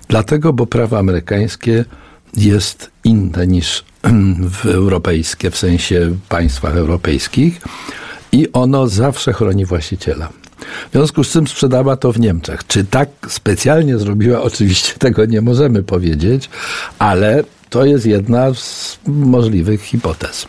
Dlatego, 0.08 0.54
bo 0.54 0.66
prawo 0.66 1.00
amerykańskie 1.00 1.86
jest 2.38 2.92
inne 3.04 3.48
niż 3.48 3.84
w 4.50 4.66
europejskie, 4.66 5.52
w 5.52 5.58
sensie 5.58 6.16
państwach 6.30 6.76
europejskich 6.76 7.62
i 8.32 8.48
ono 8.54 8.88
zawsze 8.88 9.34
chroni 9.34 9.66
właściciela. 9.66 10.30
W 10.90 10.92
związku 10.92 11.24
z 11.24 11.32
tym 11.32 11.48
sprzedała 11.48 11.98
to 11.98 12.12
w 12.12 12.20
Niemczech. 12.20 12.68
Czy 12.68 12.84
tak 12.84 13.10
specjalnie 13.28 13.98
zrobiła? 13.98 14.42
Oczywiście 14.52 14.94
tego 15.00 15.26
nie 15.26 15.42
możemy 15.42 15.84
powiedzieć, 15.84 16.50
ale 17.00 17.44
to 17.70 17.86
jest 17.86 18.06
jedna 18.06 18.54
z 18.54 19.00
możliwych 19.08 19.82
hipotez. 19.82 20.48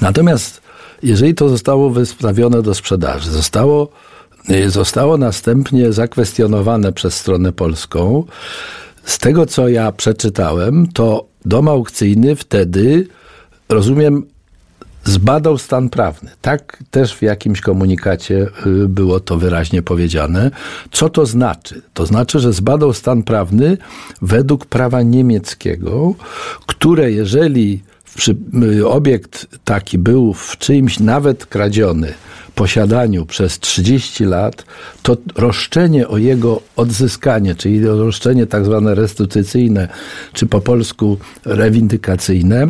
Natomiast 0.00 0.60
jeżeli 1.02 1.34
to 1.34 1.48
zostało 1.48 1.90
wystawione 1.90 2.62
do 2.62 2.74
sprzedaży, 2.74 3.30
zostało, 3.30 3.88
zostało 4.66 5.16
następnie 5.16 5.92
zakwestionowane 5.92 6.92
przez 6.92 7.14
stronę 7.14 7.52
polską, 7.52 8.24
z 9.04 9.18
tego 9.18 9.46
co 9.46 9.68
ja 9.68 9.92
przeczytałem, 9.92 10.86
to 10.92 11.26
dom 11.44 11.68
aukcyjny 11.68 12.36
wtedy, 12.36 13.08
rozumiem, 13.68 14.26
zbadał 15.04 15.58
stan 15.58 15.88
prawny. 15.88 16.30
Tak 16.40 16.82
też 16.90 17.14
w 17.14 17.22
jakimś 17.22 17.60
komunikacie 17.60 18.46
y, 18.66 18.88
było 18.88 19.20
to 19.20 19.36
wyraźnie 19.36 19.82
powiedziane. 19.82 20.50
Co 20.92 21.08
to 21.08 21.26
znaczy? 21.26 21.82
To 21.94 22.06
znaczy, 22.06 22.40
że 22.40 22.52
zbadał 22.52 22.92
stan 22.92 23.22
prawny 23.22 23.76
według 24.22 24.66
prawa 24.66 25.02
niemieckiego, 25.02 26.14
które 26.66 27.12
jeżeli 27.12 27.82
y, 28.78 28.88
obiekt 28.88 29.46
taki 29.64 29.98
był 29.98 30.34
w 30.34 30.58
czyimś 30.58 31.00
nawet 31.00 31.46
kradziony, 31.46 32.14
posiadaniu 32.58 33.26
przez 33.26 33.58
30 33.58 34.24
lat, 34.24 34.64
to 35.02 35.16
roszczenie 35.36 36.08
o 36.08 36.18
jego 36.18 36.62
odzyskanie, 36.76 37.54
czyli 37.54 37.86
roszczenie 37.86 38.46
tak 38.46 38.64
zwane 38.64 38.94
restytucyjne, 38.94 39.88
czy 40.32 40.46
po 40.46 40.60
polsku 40.60 41.18
rewindykacyjne, 41.44 42.66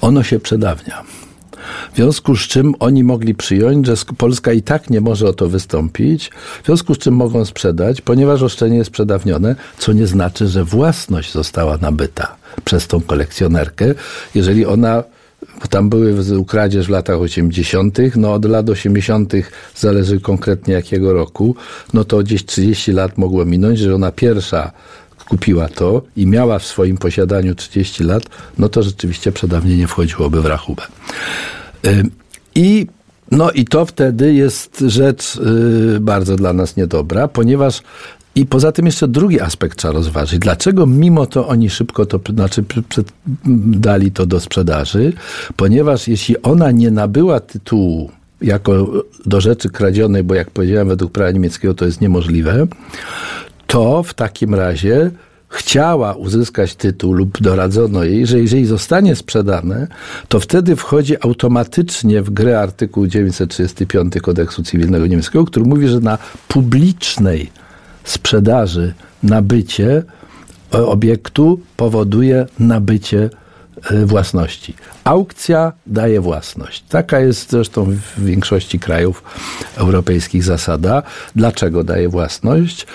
ono 0.00 0.22
się 0.22 0.40
przedawnia. 0.40 1.02
W 1.92 1.96
związku 1.96 2.36
z 2.36 2.40
czym 2.40 2.74
oni 2.80 3.04
mogli 3.04 3.34
przyjąć, 3.34 3.86
że 3.86 3.94
Polska 4.18 4.52
i 4.52 4.62
tak 4.62 4.90
nie 4.90 5.00
może 5.00 5.28
o 5.28 5.32
to 5.32 5.48
wystąpić, 5.48 6.30
w 6.62 6.66
związku 6.66 6.94
z 6.94 6.98
czym 6.98 7.14
mogą 7.14 7.44
sprzedać, 7.44 8.00
ponieważ 8.00 8.40
roszczenie 8.40 8.76
jest 8.76 8.90
przedawnione, 8.90 9.56
co 9.78 9.92
nie 9.92 10.06
znaczy, 10.06 10.48
że 10.48 10.64
własność 10.64 11.32
została 11.32 11.76
nabyta 11.76 12.36
przez 12.64 12.86
tą 12.86 13.00
kolekcjonerkę, 13.00 13.94
jeżeli 14.34 14.66
ona 14.66 15.02
bo 15.60 15.68
tam 15.68 15.88
były 15.88 16.38
ukradzież 16.38 16.86
w 16.86 16.90
latach 16.90 17.20
80., 17.20 17.98
no 18.16 18.32
od 18.32 18.44
lat 18.44 18.70
80., 18.70 19.32
zależy 19.76 20.20
konkretnie 20.20 20.74
jakiego 20.74 21.12
roku, 21.12 21.56
no 21.94 22.04
to 22.04 22.18
gdzieś 22.18 22.44
30 22.44 22.92
lat 22.92 23.18
mogło 23.18 23.44
minąć, 23.44 23.78
że 23.78 23.94
ona 23.94 24.12
pierwsza 24.12 24.72
kupiła 25.24 25.68
to 25.68 26.02
i 26.16 26.26
miała 26.26 26.58
w 26.58 26.64
swoim 26.64 26.96
posiadaniu 26.96 27.54
30 27.54 28.04
lat, 28.04 28.22
no 28.58 28.68
to 28.68 28.82
rzeczywiście 28.82 29.32
przedawnienie 29.32 29.86
wchodziłoby 29.86 30.42
w 30.42 30.46
rachubę. 30.46 30.82
I 32.54 32.86
no 33.30 33.50
i 33.50 33.64
to 33.64 33.86
wtedy 33.86 34.34
jest 34.34 34.84
rzecz 34.86 35.36
y, 35.36 36.00
bardzo 36.00 36.36
dla 36.36 36.52
nas 36.52 36.76
niedobra, 36.76 37.28
ponieważ 37.28 37.82
i 38.34 38.46
poza 38.46 38.72
tym 38.72 38.86
jeszcze 38.86 39.08
drugi 39.08 39.40
aspekt 39.40 39.78
trzeba 39.78 39.94
rozważyć. 39.94 40.38
Dlaczego 40.38 40.86
mimo 40.86 41.26
to 41.26 41.48
oni 41.48 41.70
szybko 41.70 42.06
to, 42.06 42.20
znaczy 42.32 42.64
dali 43.66 44.10
to 44.10 44.26
do 44.26 44.40
sprzedaży? 44.40 45.12
Ponieważ 45.56 46.08
jeśli 46.08 46.42
ona 46.42 46.70
nie 46.70 46.90
nabyła 46.90 47.40
tytułu 47.40 48.10
jako 48.42 48.92
do 49.26 49.40
rzeczy 49.40 49.70
kradzionej, 49.70 50.24
bo 50.24 50.34
jak 50.34 50.50
powiedziałem, 50.50 50.88
według 50.88 51.12
prawa 51.12 51.30
niemieckiego 51.30 51.74
to 51.74 51.84
jest 51.84 52.00
niemożliwe, 52.00 52.66
to 53.72 54.02
w 54.02 54.14
takim 54.14 54.54
razie 54.54 55.10
chciała 55.48 56.14
uzyskać 56.14 56.74
tytuł 56.74 57.12
lub 57.12 57.40
doradzono 57.40 58.04
jej, 58.04 58.26
że 58.26 58.38
jeżeli 58.38 58.66
zostanie 58.66 59.16
sprzedane, 59.16 59.86
to 60.28 60.40
wtedy 60.40 60.76
wchodzi 60.76 61.16
automatycznie 61.22 62.22
w 62.22 62.30
grę 62.30 62.60
artykuł 62.60 63.06
935 63.06 64.14
kodeksu 64.22 64.62
cywilnego 64.62 65.06
niemieckiego, 65.06 65.44
który 65.44 65.66
mówi, 65.66 65.88
że 65.88 66.00
na 66.00 66.18
publicznej 66.48 67.50
sprzedaży 68.04 68.94
nabycie 69.22 70.02
e, 70.74 70.86
obiektu 70.86 71.60
powoduje 71.76 72.46
nabycie 72.58 73.30
e, 73.90 74.06
własności. 74.06 74.74
Aukcja 75.04 75.72
daje 75.86 76.20
własność. 76.20 76.84
Taka 76.88 77.20
jest 77.20 77.50
zresztą 77.50 77.84
w 77.84 78.24
większości 78.24 78.78
krajów 78.78 79.22
europejskich 79.76 80.44
zasada. 80.44 81.02
Dlaczego 81.36 81.84
daje 81.84 82.08
własność? 82.08 82.86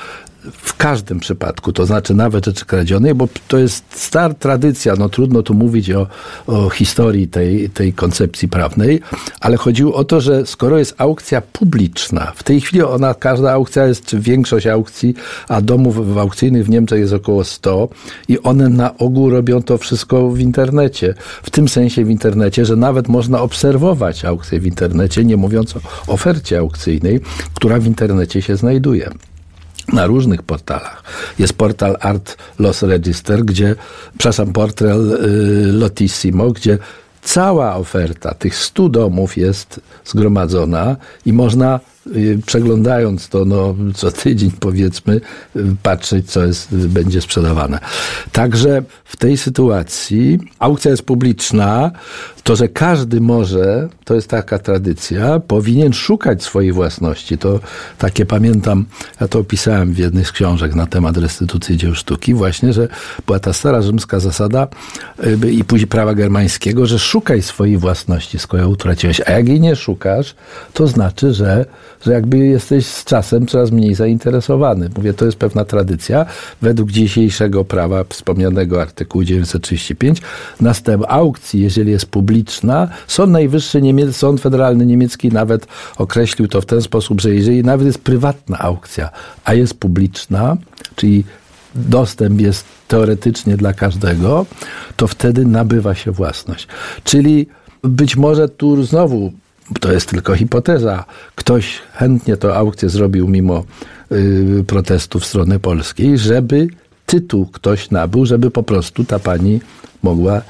W 0.52 0.78
każdym 0.78 1.20
przypadku, 1.20 1.74
to 1.74 1.86
znaczy 1.86 2.14
nawet 2.14 2.46
rzeczy 2.46 2.66
kradzionej, 2.66 3.16
bo 3.16 3.28
to 3.48 3.58
jest 3.58 3.84
stara 3.90 4.34
tradycja, 4.34 4.96
no 4.96 5.10
trudno 5.10 5.44
tu 5.44 5.54
mówić 5.54 5.92
o, 5.92 6.08
o 6.48 6.70
historii 6.70 7.28
tej, 7.28 7.70
tej 7.70 7.94
koncepcji 7.94 8.48
prawnej, 8.48 9.02
ale 9.42 9.58
chodziło 9.58 9.94
o 9.96 10.04
to, 10.04 10.22
że 10.22 10.46
skoro 10.46 10.78
jest 10.78 10.96
aukcja 10.98 11.42
publiczna, 11.42 12.32
w 12.36 12.44
tej 12.44 12.62
chwili 12.62 12.84
ona, 12.84 13.14
każda 13.14 13.52
aukcja 13.52 13.86
jest, 13.86 14.06
czy 14.06 14.20
większość 14.20 14.68
aukcji, 14.68 15.14
a 15.48 15.62
domów 15.62 16.18
aukcyjnych 16.18 16.66
w 16.66 16.70
Niemczech 16.70 17.00
jest 17.00 17.14
około 17.14 17.44
100 17.44 17.90
i 18.28 18.40
one 18.40 18.70
na 18.70 18.98
ogół 18.98 19.30
robią 19.30 19.64
to 19.64 19.78
wszystko 19.78 20.30
w 20.30 20.40
internecie. 20.40 21.14
W 21.44 21.50
tym 21.50 21.70
sensie 21.70 22.06
w 22.06 22.10
internecie, 22.10 22.66
że 22.66 22.76
nawet 22.76 23.08
można 23.08 23.42
obserwować 23.42 24.26
aukcję 24.26 24.60
w 24.60 24.66
internecie, 24.66 25.26
nie 25.26 25.38
mówiąc 25.38 25.76
o 25.76 25.80
ofercie 26.08 26.60
aukcyjnej, 26.60 27.20
która 27.54 27.80
w 27.80 27.86
internecie 27.86 28.42
się 28.42 28.56
znajduje 28.56 29.12
na 29.94 30.06
różnych 30.06 30.44
portalach. 30.44 31.04
Jest 31.40 31.54
portal 31.54 31.98
Art 32.00 32.38
Loss 32.60 32.84
Register, 32.84 33.46
gdzie, 33.46 33.76
przepraszam, 34.18 34.54
portal 34.54 35.12
y, 35.12 35.72
Lotissimo, 35.72 36.52
gdzie 36.52 36.78
cała 37.22 37.76
oferta 37.76 38.34
tych 38.34 38.56
100 38.56 38.90
domów 38.90 39.38
jest 39.38 39.82
zgromadzona 40.06 40.96
i 41.26 41.34
można 41.34 41.80
przeglądając 42.46 43.30
to 43.30 43.46
no, 43.46 43.76
co 43.96 44.12
tydzień 44.12 44.52
powiedzmy, 44.60 45.22
y, 45.56 45.76
patrzeć 45.84 46.32
co 46.32 46.46
jest, 46.46 46.76
będzie 46.76 47.22
sprzedawane. 47.22 47.80
Także 48.32 48.84
w 49.06 49.18
tej 49.18 49.38
sytuacji 49.38 50.40
aukcja 50.60 50.92
jest 50.92 51.04
publiczna, 51.04 51.92
to, 52.48 52.56
że 52.56 52.68
każdy 52.68 53.22
może, 53.22 53.90
to 54.06 54.16
jest 54.16 54.30
taka 54.30 54.60
tradycja, 54.60 55.40
powinien 55.40 55.94
szukać 55.94 56.44
swojej 56.44 56.72
własności. 56.72 57.38
To 57.38 57.60
takie 57.98 58.26
pamiętam, 58.26 58.86
ja 59.22 59.28
to 59.28 59.40
opisałem 59.40 59.94
w 59.94 59.98
jednej 59.98 60.26
z 60.26 60.32
książek 60.32 60.76
na 60.76 60.86
temat 60.86 61.18
restytucji 61.18 61.78
dzieł 61.78 61.96
sztuki, 61.96 62.34
właśnie, 62.34 62.74
że 62.74 62.88
była 63.26 63.40
ta 63.40 63.54
stara 63.54 63.82
rzymska 63.82 64.20
zasada 64.20 64.68
y, 65.44 65.52
i 65.52 65.64
później 65.64 65.88
prawa 65.88 66.14
germańskiego, 66.14 66.86
że 66.86 67.00
szukaj 67.00 67.42
swojej 67.42 67.78
własności, 67.78 68.40
skoro 68.40 68.64
ją 68.64 68.70
utraciłeś. 68.70 69.22
A 69.26 69.32
jak 69.32 69.48
jej 69.48 69.60
nie 69.60 69.76
szukasz, 69.76 70.36
to 70.74 70.88
znaczy, 70.88 71.34
że, 71.34 71.66
że 72.02 72.12
jakby 72.12 72.38
jesteś 72.38 72.86
z 72.86 73.04
czasem 73.04 73.48
coraz 73.48 73.72
mniej 73.72 73.96
zainteresowany. 73.96 74.90
Mówię, 74.98 75.14
to 75.14 75.26
jest 75.26 75.38
pewna 75.38 75.66
tradycja. 75.66 76.26
Według 76.62 76.92
dzisiejszego 76.92 77.66
prawa 77.66 78.04
wspomnianego 78.10 78.82
artykułu 78.82 79.24
935 79.24 80.22
następ 80.62 81.04
aukcji, 81.08 81.62
jeżeli 81.62 81.92
jest 81.92 82.06
publiczna. 82.06 82.90
Sąd 83.08 83.32
Najwyższy, 83.32 83.82
Niemiec, 83.82 84.16
Sąd 84.16 84.42
Federalny 84.42 84.86
Niemiecki 84.86 85.30
nawet 85.30 85.68
określił 85.98 86.48
to 86.48 86.62
w 86.62 86.66
ten 86.66 86.82
sposób, 86.82 87.22
że 87.22 87.36
jeżeli 87.36 87.64
nawet 87.64 87.88
jest 87.88 88.00
prywatna 88.00 88.60
aukcja, 88.60 89.10
a 89.46 89.54
jest 89.54 89.74
publiczna, 89.74 90.58
czyli 90.96 91.24
dostęp 91.76 92.42
jest 92.42 92.66
teoretycznie 92.88 93.58
dla 93.58 93.74
każdego, 93.74 94.46
to 94.96 95.08
wtedy 95.08 95.46
nabywa 95.46 95.96
się 95.96 96.12
własność. 96.12 96.68
Czyli 97.04 97.48
być 97.84 98.16
może 98.16 98.50
tu 98.50 98.84
znowu 98.84 99.32
to 99.80 99.92
jest 99.92 100.10
tylko 100.10 100.36
hipoteza. 100.36 101.06
Ktoś 101.36 101.80
chętnie 101.94 102.38
to 102.38 102.56
aukcję 102.56 102.90
zrobił 102.90 103.28
mimo 103.28 103.64
y, 104.12 104.64
protestów 104.68 105.26
strony 105.26 105.60
polskiej, 105.60 106.18
żeby 106.18 106.68
tytuł 107.06 107.46
ktoś 107.46 107.92
nabył, 107.92 108.26
żeby 108.26 108.52
po 108.52 108.64
prostu 108.64 109.04
ta 109.04 109.20
pani 109.20 109.60
mogła 110.04 110.42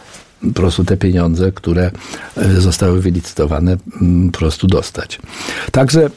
po 0.42 0.52
prostu 0.54 0.84
te 0.86 0.98
pieniądze, 0.98 1.52
które 1.52 1.92
e, 2.38 2.62
zostały 2.62 3.02
wylicytowane, 3.02 3.78
po 4.32 4.38
prostu 4.38 4.68
dostać. 4.68 5.20
Także 5.72 6.10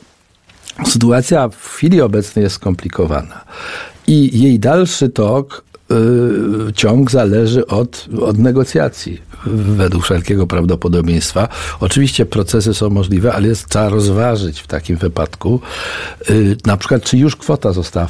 sytuacja 0.87 1.49
w 1.49 1.69
chwili 1.69 2.01
obecnej 2.01 2.43
jest 2.43 2.55
skomplikowana 2.55 3.45
i 4.07 4.41
jej 4.43 4.59
dalszy 4.59 5.09
tok, 5.09 5.65
y, 6.69 6.73
ciąg 6.73 7.11
zależy 7.11 7.67
od, 7.67 8.09
od 8.21 8.39
negocjacji 8.39 9.30
według 9.47 10.05
wszelkiego 10.05 10.47
prawdopodobieństwa. 10.47 11.49
Oczywiście 11.81 12.27
procesy 12.27 12.75
są 12.75 12.91
możliwe, 12.91 13.33
ale 13.33 13.49
jest, 13.49 13.69
trzeba 13.69 13.89
rozważyć 13.89 14.61
w 14.61 14.67
takim 14.67 14.97
wypadku, 14.97 15.61
yy, 16.29 16.57
na 16.67 16.77
przykład, 16.77 17.03
czy 17.03 17.19
już 17.19 17.37
kwota 17.37 17.73
została 17.73 18.09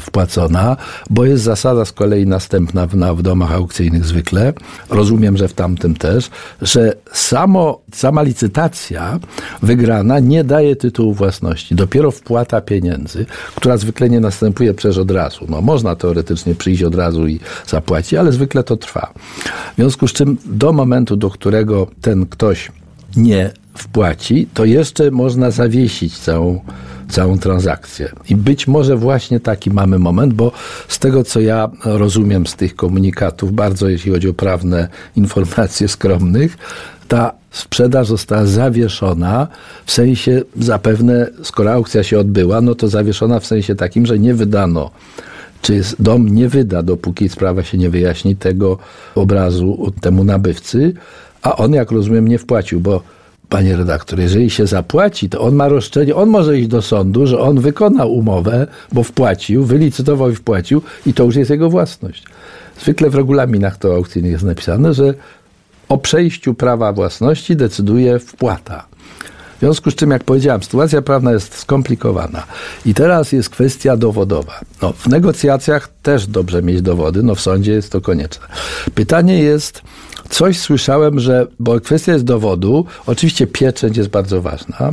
wpłacona, 0.00 0.76
bo 1.10 1.24
jest 1.24 1.42
zasada 1.42 1.84
z 1.84 1.92
kolei 1.92 2.26
następna 2.26 2.86
w, 2.86 2.96
na, 2.96 3.14
w 3.14 3.22
domach 3.22 3.52
aukcyjnych 3.52 4.04
zwykle, 4.04 4.52
rozumiem, 4.90 5.36
że 5.36 5.48
w 5.48 5.52
tamtym 5.52 5.94
też, 5.94 6.30
że 6.62 6.94
samo, 7.12 7.80
sama 7.92 8.22
licytacja 8.22 9.18
wygrana 9.62 10.18
nie 10.18 10.44
daje 10.44 10.76
tytułu 10.76 11.14
własności. 11.14 11.74
Dopiero 11.74 12.10
wpłata 12.10 12.60
pieniędzy, 12.60 13.26
która 13.54 13.76
zwykle 13.76 14.10
nie 14.10 14.20
następuje 14.20 14.74
przecież 14.74 14.98
od 14.98 15.10
razu. 15.10 15.46
No, 15.48 15.60
można 15.60 15.96
teoretycznie 15.96 16.54
przyjść 16.54 16.82
od 16.82 16.94
razu 16.94 17.26
i 17.26 17.40
zapłacić, 17.66 18.14
ale 18.14 18.32
zwykle 18.32 18.62
to 18.62 18.76
trwa. 18.76 19.12
W 19.72 19.76
związku 19.76 20.08
z 20.08 20.12
czym 20.12 20.21
czym 20.22 20.36
do 20.44 20.72
momentu, 20.72 21.16
do 21.16 21.30
którego 21.30 21.86
ten 22.00 22.26
ktoś 22.26 22.72
nie 23.16 23.50
wpłaci, 23.74 24.48
to 24.54 24.64
jeszcze 24.64 25.10
można 25.10 25.50
zawiesić 25.50 26.18
całą, 26.18 26.60
całą 27.08 27.38
transakcję. 27.38 28.12
I 28.28 28.36
być 28.36 28.68
może 28.68 28.96
właśnie 28.96 29.40
taki 29.40 29.70
mamy 29.70 29.98
moment, 29.98 30.34
bo 30.34 30.52
z 30.88 30.98
tego, 30.98 31.24
co 31.24 31.40
ja 31.40 31.70
rozumiem 31.84 32.46
z 32.46 32.54
tych 32.56 32.76
komunikatów, 32.76 33.52
bardzo 33.52 33.88
jeśli 33.88 34.12
chodzi 34.12 34.28
o 34.28 34.34
prawne 34.34 34.88
informacje 35.16 35.88
skromnych, 35.88 36.58
ta 37.08 37.32
sprzedaż 37.50 38.06
została 38.06 38.46
zawieszona 38.46 39.48
w 39.84 39.92
sensie 39.92 40.42
zapewne, 40.56 41.30
skoro 41.42 41.72
aukcja 41.72 42.02
się 42.02 42.18
odbyła, 42.18 42.60
no 42.60 42.74
to 42.74 42.88
zawieszona 42.88 43.40
w 43.40 43.46
sensie 43.46 43.74
takim, 43.74 44.06
że 44.06 44.18
nie 44.18 44.34
wydano 44.34 44.90
czy 45.62 45.82
dom 45.98 46.28
nie 46.28 46.48
wyda, 46.48 46.82
dopóki 46.82 47.28
sprawa 47.28 47.62
się 47.62 47.78
nie 47.78 47.90
wyjaśni, 47.90 48.36
tego 48.36 48.78
obrazu 49.14 49.92
temu 50.00 50.24
nabywcy, 50.24 50.94
a 51.42 51.56
on, 51.56 51.72
jak 51.72 51.90
rozumiem, 51.90 52.28
nie 52.28 52.38
wpłacił, 52.38 52.80
bo 52.80 53.02
panie 53.48 53.76
redaktor, 53.76 54.20
jeżeli 54.20 54.50
się 54.50 54.66
zapłaci, 54.66 55.28
to 55.28 55.40
on 55.40 55.54
ma 55.54 55.68
roszczenie, 55.68 56.14
on 56.14 56.28
może 56.28 56.58
iść 56.58 56.68
do 56.68 56.82
sądu, 56.82 57.26
że 57.26 57.38
on 57.38 57.60
wykonał 57.60 58.12
umowę, 58.12 58.66
bo 58.92 59.02
wpłacił, 59.02 59.64
wylicytował 59.64 60.30
i 60.30 60.34
wpłacił 60.34 60.82
i 61.06 61.14
to 61.14 61.24
już 61.24 61.36
jest 61.36 61.50
jego 61.50 61.70
własność. 61.70 62.24
Zwykle 62.80 63.10
w 63.10 63.14
regulaminach 63.14 63.76
to 63.76 63.94
aukcyjnych 63.94 64.32
jest 64.32 64.44
napisane, 64.44 64.94
że 64.94 65.14
o 65.88 65.98
przejściu 65.98 66.54
prawa 66.54 66.92
własności 66.92 67.56
decyduje 67.56 68.18
wpłata. 68.18 68.86
Związku 69.62 69.90
z 69.90 69.94
czym, 69.94 70.10
jak 70.10 70.24
powiedziałem, 70.24 70.62
sytuacja 70.62 71.02
prawna 71.02 71.32
jest 71.32 71.58
skomplikowana. 71.58 72.42
I 72.86 72.94
teraz 72.94 73.32
jest 73.32 73.50
kwestia 73.50 73.96
dowodowa. 73.96 74.60
No, 74.82 74.92
w 74.92 75.06
negocjacjach 75.06 75.88
też 76.02 76.26
dobrze 76.26 76.62
mieć 76.62 76.82
dowody, 76.82 77.22
no 77.22 77.34
w 77.34 77.40
sądzie 77.40 77.72
jest 77.72 77.92
to 77.92 78.00
konieczne. 78.00 78.46
Pytanie 78.94 79.38
jest, 79.38 79.82
coś 80.28 80.58
słyszałem, 80.58 81.20
że, 81.20 81.46
bo 81.60 81.80
kwestia 81.80 82.12
jest 82.12 82.24
dowodu, 82.24 82.86
oczywiście 83.06 83.46
pieczęć 83.46 83.96
jest 83.96 84.10
bardzo 84.10 84.42
ważna, 84.42 84.90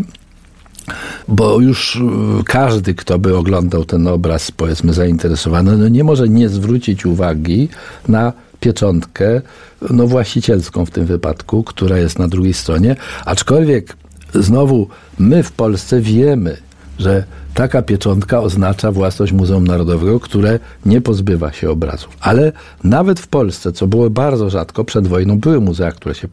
bo 1.28 1.60
już 1.60 1.96
y, 1.96 2.00
każdy, 2.46 2.94
kto 2.94 3.20
by 3.20 3.38
oglądał 3.38 3.86
ten 3.86 4.08
obraz, 4.08 4.52
powiedzmy 4.52 4.94
zainteresowany, 4.94 5.78
no 5.78 5.88
nie 5.88 6.04
może 6.04 6.30
nie 6.30 6.50
zwrócić 6.50 7.06
uwagi 7.06 7.70
na 8.08 8.34
pieczątkę, 8.60 9.42
no 9.90 10.08
właścicielską 10.08 10.86
w 10.86 10.92
tym 10.92 11.06
wypadku, 11.06 11.64
która 11.64 11.98
jest 11.98 12.20
na 12.20 12.28
drugiej 12.28 12.54
stronie, 12.54 12.96
aczkolwiek 13.26 13.96
znowu 14.34 14.88
my 15.20 15.44
w 15.44 15.52
Polsce 15.52 16.02
wiemy, 16.02 16.58
że 17.00 17.24
taka 17.54 17.82
pieczątka 17.82 18.40
oznacza 18.40 18.92
własność 18.92 19.32
Muzeum 19.32 19.68
Narodowego, 19.68 20.20
które 20.20 20.60
nie 20.86 21.02
pozbywa 21.02 21.54
się 21.54 21.70
obrazów. 21.70 22.18
Ale 22.20 22.52
nawet 22.84 23.20
w 23.20 23.28
Polsce, 23.28 23.72
co 23.72 23.88
było 23.88 24.10
bardzo 24.10 24.50
rzadko, 24.50 24.84
przed 24.84 25.08
wojną 25.08 25.40
były 25.40 25.62
muzea, 25.62 25.92
które 25.92 26.16
się 26.16 26.28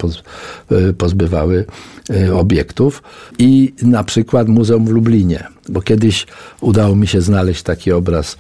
e, 0.70 0.92
pozbywały 0.92 1.64
e, 2.10 2.34
obiektów 2.34 3.02
i 3.38 3.74
na 3.82 4.04
przykład 4.04 4.48
Muzeum 4.48 4.86
w 4.86 4.90
Lublinie, 4.90 5.44
bo 5.68 5.82
kiedyś 5.82 6.26
udało 6.60 6.96
mi 6.96 7.06
się 7.06 7.20
znaleźć 7.20 7.62
taki 7.62 7.92
obraz, 7.92 8.36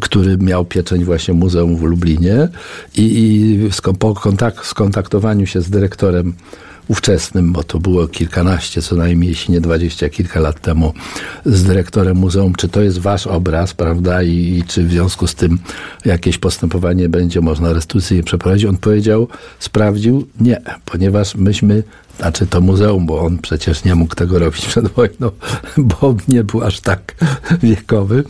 który 0.00 0.38
miał 0.38 0.64
pieczęć 0.64 1.04
właśnie 1.04 1.34
Muzeum 1.34 1.76
w 1.76 1.82
Lublinie 1.82 2.48
i, 2.96 3.02
i 3.02 3.70
po 3.98 4.14
kontakt, 4.14 4.66
skontaktowaniu 4.66 5.46
się 5.46 5.60
z 5.60 5.70
dyrektorem 5.70 6.34
ówczesnym, 6.88 7.52
bo 7.52 7.64
to 7.64 7.78
było 7.78 8.08
kilkanaście, 8.08 8.82
co 8.82 8.96
najmniej, 8.96 9.30
jeśli 9.30 9.54
nie 9.54 9.60
dwadzieścia 9.60 10.08
kilka 10.08 10.40
lat 10.40 10.60
temu, 10.60 10.92
z 11.44 11.64
dyrektorem 11.64 12.16
muzeum, 12.16 12.54
czy 12.54 12.68
to 12.68 12.82
jest 12.82 12.98
wasz 12.98 13.26
obraz, 13.26 13.74
prawda, 13.74 14.22
I, 14.22 14.58
i 14.58 14.64
czy 14.64 14.84
w 14.84 14.90
związku 14.90 15.26
z 15.26 15.34
tym 15.34 15.58
jakieś 16.04 16.38
postępowanie 16.38 17.08
będzie 17.08 17.40
można 17.40 17.72
restytucyjnie 17.72 18.24
przeprowadzić. 18.24 18.66
On 18.66 18.76
powiedział, 18.76 19.28
sprawdził, 19.58 20.28
nie, 20.40 20.60
ponieważ 20.84 21.34
myśmy 21.34 21.82
znaczy 22.18 22.46
to 22.46 22.60
muzeum, 22.60 23.06
bo 23.06 23.20
on 23.20 23.38
przecież 23.38 23.84
nie 23.84 23.94
mógł 23.94 24.14
tego 24.14 24.38
robić 24.38 24.66
przed 24.68 24.88
wojną, 24.88 25.30
bo 25.76 26.16
nie 26.28 26.44
był 26.44 26.62
aż 26.62 26.80
tak 26.80 27.14
wiekowy. 27.62 28.24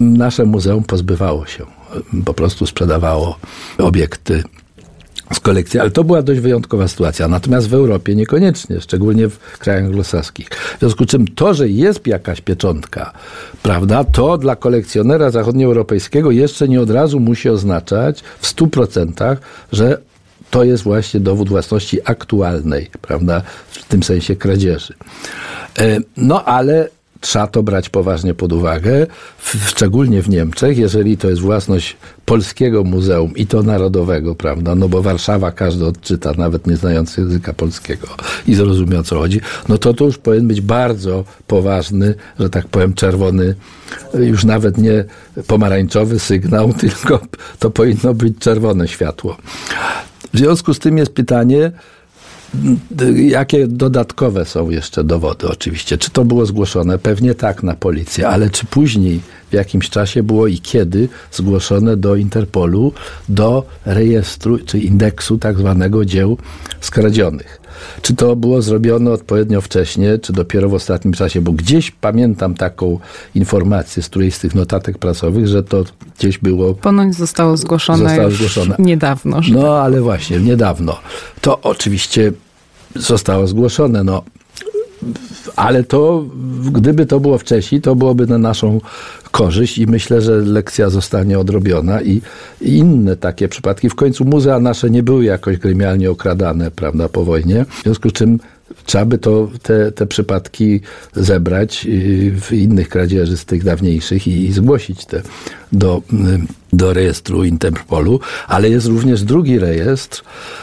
Nasze 0.00 0.44
muzeum 0.44 0.84
pozbywało 0.84 1.46
się, 1.46 1.66
po 2.24 2.34
prostu 2.34 2.66
sprzedawało 2.66 3.38
obiekty 3.78 4.42
z 5.32 5.40
kolekcji, 5.40 5.80
ale 5.80 5.90
to 5.90 6.04
była 6.04 6.22
dość 6.22 6.40
wyjątkowa 6.40 6.88
sytuacja. 6.88 7.28
Natomiast 7.28 7.68
w 7.68 7.74
Europie 7.74 8.14
niekoniecznie, 8.14 8.80
szczególnie 8.80 9.28
w 9.28 9.58
krajach 9.58 9.84
anglosaskich. 9.84 10.48
W 10.48 10.78
związku 10.78 11.04
z 11.04 11.06
czym 11.06 11.28
to, 11.28 11.54
że 11.54 11.68
jest 11.68 12.06
jakaś 12.06 12.40
pieczątka, 12.40 13.12
prawda, 13.62 14.04
to 14.04 14.38
dla 14.38 14.56
kolekcjonera 14.56 15.30
zachodnioeuropejskiego 15.30 16.30
jeszcze 16.30 16.68
nie 16.68 16.80
od 16.80 16.90
razu 16.90 17.20
musi 17.20 17.48
oznaczać 17.48 18.22
w 18.40 18.46
stu 18.46 18.66
procentach, 18.66 19.38
że 19.72 19.98
to 20.50 20.64
jest 20.64 20.82
właśnie 20.82 21.20
dowód 21.20 21.48
własności 21.48 21.98
aktualnej, 22.04 22.90
prawda, 23.02 23.42
w 23.70 23.84
tym 23.84 24.02
sensie 24.02 24.36
kradzieży. 24.36 24.94
E, 25.78 25.98
no 26.16 26.44
ale 26.44 26.88
trzeba 27.20 27.46
to 27.46 27.62
brać 27.62 27.88
poważnie 27.88 28.34
pod 28.34 28.52
uwagę, 28.52 29.06
szczególnie 29.66 30.22
w 30.22 30.28
Niemczech, 30.28 30.78
jeżeli 30.78 31.16
to 31.16 31.30
jest 31.30 31.40
własność 31.40 31.96
polskiego 32.24 32.84
muzeum 32.84 33.32
i 33.36 33.46
to 33.46 33.62
narodowego, 33.62 34.34
prawda, 34.34 34.74
no 34.74 34.88
bo 34.88 35.02
Warszawa 35.02 35.52
każdy 35.52 35.86
odczyta, 35.86 36.32
nawet 36.38 36.66
nie 36.66 36.76
znający 36.76 37.20
języka 37.20 37.52
polskiego 37.52 38.08
i 38.46 38.54
zrozumie 38.54 38.98
o 38.98 39.02
co 39.02 39.18
chodzi, 39.18 39.40
no 39.68 39.78
to 39.78 39.94
to 39.94 40.04
już 40.04 40.18
powinien 40.18 40.48
być 40.48 40.60
bardzo 40.60 41.24
poważny, 41.46 42.14
że 42.40 42.50
tak 42.50 42.68
powiem 42.68 42.94
czerwony, 42.94 43.54
już 44.14 44.44
nawet 44.44 44.78
nie 44.78 45.04
pomarańczowy 45.46 46.18
sygnał, 46.18 46.72
tylko 46.80 47.20
to 47.58 47.70
powinno 47.70 48.14
być 48.14 48.38
czerwone 48.38 48.88
światło. 48.88 49.36
W 50.34 50.38
związku 50.38 50.74
z 50.74 50.78
tym 50.78 50.98
jest 50.98 51.12
pytanie, 51.12 51.72
Jakie 53.16 53.66
dodatkowe 53.66 54.44
są 54.44 54.70
jeszcze 54.70 55.04
dowody 55.04 55.48
oczywiście? 55.48 55.98
Czy 55.98 56.10
to 56.10 56.24
było 56.24 56.46
zgłoszone? 56.46 56.98
Pewnie 56.98 57.34
tak 57.34 57.62
na 57.62 57.74
policję, 57.74 58.28
ale 58.28 58.50
czy 58.50 58.66
później 58.66 59.20
w 59.50 59.52
jakimś 59.52 59.90
czasie 59.90 60.22
było 60.22 60.46
i 60.46 60.58
kiedy 60.58 61.08
zgłoszone 61.32 61.96
do 61.96 62.16
Interpolu, 62.16 62.92
do 63.28 63.66
rejestru 63.84 64.58
czy 64.58 64.78
indeksu 64.78 65.38
tak 65.38 65.58
zwanego 65.58 66.04
dzieł 66.04 66.38
skradzionych? 66.80 67.60
Czy 68.02 68.16
to 68.16 68.36
było 68.36 68.62
zrobione 68.62 69.10
odpowiednio 69.10 69.60
wcześnie, 69.60 70.18
czy 70.18 70.32
dopiero 70.32 70.68
w 70.68 70.74
ostatnim 70.74 71.14
czasie? 71.14 71.40
Bo 71.40 71.52
gdzieś 71.52 71.90
pamiętam 71.90 72.54
taką 72.54 72.98
informację 73.34 74.02
z 74.02 74.08
którejś 74.08 74.34
z 74.34 74.38
tych 74.38 74.54
notatek 74.54 74.98
prasowych, 74.98 75.46
że 75.46 75.62
to 75.62 75.84
gdzieś 76.18 76.38
było. 76.38 76.74
Ponoć 76.74 77.14
zostało 77.14 77.56
zgłoszone, 77.56 78.08
zostało 78.08 78.30
zgłoszone. 78.30 78.76
niedawno. 78.78 79.40
No 79.50 79.62
tak. 79.62 79.70
ale 79.70 80.00
właśnie, 80.00 80.38
niedawno. 80.38 80.98
To 81.40 81.60
oczywiście 81.60 82.32
zostało 82.96 83.46
zgłoszone. 83.46 84.04
No, 84.04 84.22
ale 85.56 85.84
to, 85.84 86.24
gdyby 86.72 87.06
to 87.06 87.20
było 87.20 87.38
wcześniej, 87.38 87.80
to 87.80 87.96
byłoby 87.96 88.26
na 88.26 88.38
naszą 88.38 88.80
korzyść 89.30 89.78
i 89.78 89.86
myślę, 89.86 90.20
że 90.20 90.32
lekcja 90.32 90.90
zostanie 90.90 91.38
odrobiona 91.38 92.02
i, 92.02 92.22
i 92.60 92.76
inne 92.76 93.16
takie 93.16 93.48
przypadki. 93.48 93.90
W 93.90 93.94
końcu 93.94 94.24
muzea 94.24 94.60
nasze 94.60 94.90
nie 94.90 95.02
były 95.02 95.24
jakoś 95.24 95.56
gremialnie 95.56 96.10
okradane, 96.10 96.70
prawda, 96.70 97.08
po 97.08 97.24
wojnie. 97.24 97.64
W 97.64 97.82
związku 97.82 98.10
z 98.10 98.12
czym 98.12 98.38
trzeba 98.84 99.04
by 99.04 99.18
to, 99.18 99.48
te, 99.62 99.92
te 99.92 100.06
przypadki 100.06 100.80
zebrać 101.14 101.86
y, 101.86 102.32
w 102.40 102.52
innych 102.52 102.88
kradzieży 102.88 103.36
z 103.36 103.44
tych 103.44 103.64
dawniejszych 103.64 104.26
i, 104.26 104.44
i 104.44 104.52
zgłosić 104.52 105.06
te 105.06 105.22
do, 105.72 106.02
y, 106.12 106.67
do 106.72 106.92
rejestru 106.92 107.44
Interpolu, 107.44 108.20
ale 108.48 108.70
jest 108.70 108.86
również 108.86 109.22
drugi 109.22 109.58
rejestr. 109.58 110.22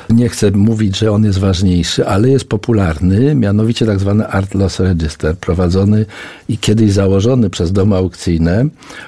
Nie 0.10 0.30
chcę 0.30 0.52
mówić, 0.52 0.98
że 0.98 1.12
on 1.12 1.24
jest 1.24 1.40
ważniejszy, 1.40 2.08
ale 2.08 2.30
jest 2.30 2.50
popularny, 2.50 3.36
mianowicie 3.36 3.86
tak 3.86 4.00
zwany 4.00 4.28
Art 4.28 4.56
Loss 4.56 4.80
Register, 4.80 5.38
prowadzony 5.38 6.06
i 6.50 6.58
kiedyś 6.58 6.92
założony 6.92 7.50
przez 7.50 7.72
domy 7.72 7.96
aukcyjne, 7.96 8.66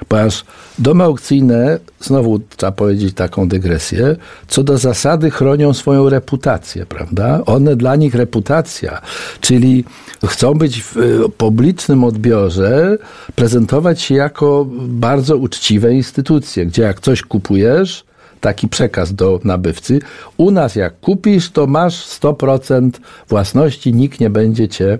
ponieważ 0.08 0.44
domy 0.78 1.04
aukcyjne, 1.04 1.78
znowu 2.00 2.40
trzeba 2.56 2.72
powiedzieć 2.72 3.14
taką 3.14 3.48
dygresję, 3.48 4.16
co 4.48 4.62
do 4.62 4.78
zasady 4.78 5.30
chronią 5.30 5.74
swoją 5.74 6.08
reputację, 6.08 6.86
prawda? 6.86 7.42
One 7.46 7.76
dla 7.76 7.96
nich 7.96 8.14
reputacja, 8.14 9.00
czyli 9.40 9.84
chcą 10.26 10.54
być 10.54 10.82
w 10.82 10.96
publicznym 11.36 12.04
odbiorze, 12.04 12.98
prezentować 13.34 14.00
się 14.00 14.14
jako 14.14 14.66
bardzo 14.88 15.36
uczciwe 15.36 15.94
instytucje, 15.94 16.66
gdzie 16.66 16.87
jak 16.88 17.00
coś 17.00 17.22
kupujesz, 17.22 18.04
taki 18.40 18.68
przekaz 18.68 19.14
do 19.14 19.40
nabywcy. 19.44 20.00
U 20.36 20.50
nas 20.50 20.76
jak 20.76 21.00
kupisz, 21.00 21.50
to 21.50 21.66
masz 21.66 22.06
100% 22.20 22.90
własności, 23.28 23.94
nikt 23.94 24.20
nie 24.20 24.30
będzie 24.30 24.68
cię, 24.68 24.98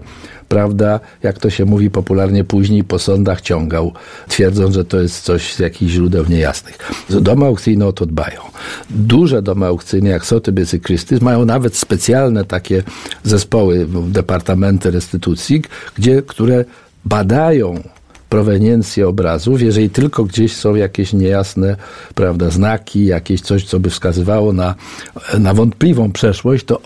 prawda, 0.49 1.01
jak 1.23 1.39
to 1.39 1.51
się 1.51 1.65
mówi 1.65 1.91
popularnie 1.91 2.45
później, 2.45 2.85
po 2.85 2.99
sądach 2.99 3.41
ciągał, 3.41 3.93
twierdząc, 4.29 4.75
że 4.75 4.85
to 4.85 5.01
jest 5.01 5.23
coś 5.23 5.55
z 5.55 5.59
jakichś 5.59 5.93
źródeł 5.93 6.25
niejasnych. 6.29 6.79
Domy 7.11 7.47
aukcyjne 7.47 7.87
o 7.87 7.93
to 7.93 8.07
dbają. 8.07 8.41
Duże 8.91 9.43
domy 9.43 9.67
aukcyjne, 9.67 10.11
jak 10.11 10.23
i 10.23 10.81
Christie's, 10.81 11.23
mają 11.23 11.45
nawet 11.45 11.77
specjalne 11.77 12.45
takie 12.45 12.83
zespoły, 13.25 13.87
departamenty 14.09 14.91
restytucji, 14.91 15.63
gdzie, 15.97 16.23
które 16.23 16.65
badają 17.05 17.83
proweniencję 18.29 19.09
obrazów, 19.09 19.63
jeżeli 19.63 19.91
tylko 19.91 20.25
gdzieś 20.25 20.57
są 20.57 20.75
jakieś 20.75 21.13
niejasne 21.13 21.77
prawda, 22.15 22.51
znaki, 22.51 23.07
jakieś 23.07 23.41
coś, 23.41 23.65
co 23.65 23.81
by 23.81 23.91
wskazywało 23.91 24.53
na, 24.53 24.75
na 25.39 25.55
wątpliwą 25.55 26.13
przeszłość, 26.13 26.65
to 26.65 26.81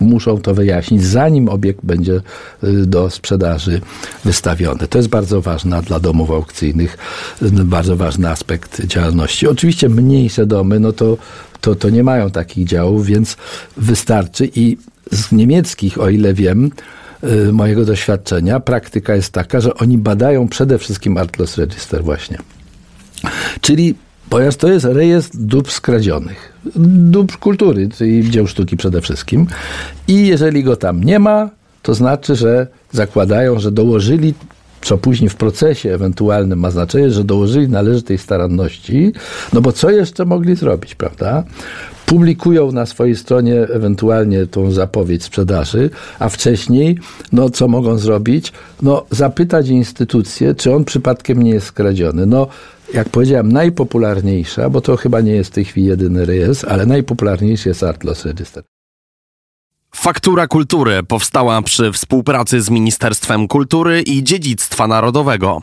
muszą 0.00 0.40
to 0.40 0.54
wyjaśnić, 0.54 1.04
zanim 1.04 1.48
obiekt 1.48 1.80
będzie 1.82 2.20
y, 2.64 2.86
do 2.86 3.10
sprzedaży 3.10 3.80
wystawiony. 4.24 4.88
To 4.88 4.98
jest 4.98 5.08
bardzo 5.08 5.40
ważne 5.40 5.82
dla 5.82 6.00
domów 6.00 6.30
aukcyjnych, 6.30 6.98
y, 7.42 7.50
bardzo 7.50 7.96
ważny 7.96 8.28
aspekt 8.28 8.86
działalności. 8.86 9.48
Oczywiście 9.48 9.88
mniejsze 9.88 10.46
domy, 10.46 10.80
no 10.80 10.92
to, 10.92 11.16
to, 11.60 11.74
to 11.74 11.90
nie 11.90 12.02
mają 12.02 12.30
takich 12.30 12.66
działów, 12.66 13.06
więc 13.06 13.36
wystarczy 13.76 14.50
i 14.54 14.76
z 15.12 15.32
niemieckich, 15.32 16.00
o 16.00 16.08
ile 16.08 16.34
wiem, 16.34 16.70
mojego 17.52 17.84
doświadczenia, 17.84 18.60
praktyka 18.60 19.14
jest 19.14 19.32
taka, 19.32 19.60
że 19.60 19.74
oni 19.74 19.98
badają 19.98 20.48
przede 20.48 20.78
wszystkim 20.78 21.16
Art 21.16 21.38
Loss 21.38 21.58
Register 21.58 22.04
właśnie. 22.04 22.38
Czyli 23.60 23.94
Ponieważ 24.30 24.56
to 24.56 24.68
jest 24.68 24.84
rejestr 24.84 25.38
dóbr 25.38 25.70
skradzionych, 25.70 26.52
dóbr 26.76 27.38
kultury, 27.38 27.88
czyli 27.88 28.30
dzieł 28.30 28.46
sztuki 28.46 28.76
przede 28.76 29.00
wszystkim. 29.00 29.46
I 30.08 30.26
jeżeli 30.26 30.64
go 30.64 30.76
tam 30.76 31.04
nie 31.04 31.18
ma, 31.18 31.50
to 31.82 31.94
znaczy, 31.94 32.36
że 32.36 32.66
zakładają, 32.92 33.58
że 33.58 33.72
dołożyli, 33.72 34.34
co 34.82 34.98
później 34.98 35.30
w 35.30 35.34
procesie 35.34 35.94
ewentualnym 35.94 36.58
ma 36.58 36.70
znaczenie, 36.70 37.10
że 37.10 37.24
dołożyli 37.24 37.68
należytej 37.68 38.18
staranności, 38.18 39.12
no 39.52 39.60
bo 39.60 39.72
co 39.72 39.90
jeszcze 39.90 40.24
mogli 40.24 40.56
zrobić, 40.56 40.94
prawda? 40.94 41.44
Publikują 42.06 42.72
na 42.72 42.86
swojej 42.86 43.16
stronie 43.16 43.54
ewentualnie 43.54 44.46
tą 44.46 44.70
zapowiedź 44.70 45.24
sprzedaży, 45.24 45.90
a 46.18 46.28
wcześniej, 46.28 46.98
no 47.32 47.50
co 47.50 47.68
mogą 47.68 47.98
zrobić? 47.98 48.52
No 48.82 49.06
zapytać 49.10 49.68
instytucję, 49.68 50.54
czy 50.54 50.74
on 50.74 50.84
przypadkiem 50.84 51.42
nie 51.42 51.50
jest 51.50 51.66
skradziony. 51.66 52.26
No 52.26 52.46
jak 52.94 53.08
powiedziałem, 53.08 53.52
najpopularniejsza, 53.52 54.70
bo 54.70 54.80
to 54.80 54.96
chyba 54.96 55.20
nie 55.20 55.32
jest 55.32 55.50
w 55.50 55.54
tej 55.54 55.64
chwili 55.64 55.86
jedyny 55.86 56.26
rejestr, 56.26 56.66
ale 56.68 56.86
najpopularniejszy 56.86 57.68
jest 57.68 57.82
Art 57.82 58.04
Loss 58.04 58.24
Register. 58.24 58.62
Faktura 59.94 60.46
Kultury 60.46 61.02
powstała 61.02 61.62
przy 61.62 61.92
współpracy 61.92 62.60
z 62.60 62.70
Ministerstwem 62.70 63.48
Kultury 63.48 64.02
i 64.02 64.24
Dziedzictwa 64.24 64.86
Narodowego. 64.86 65.62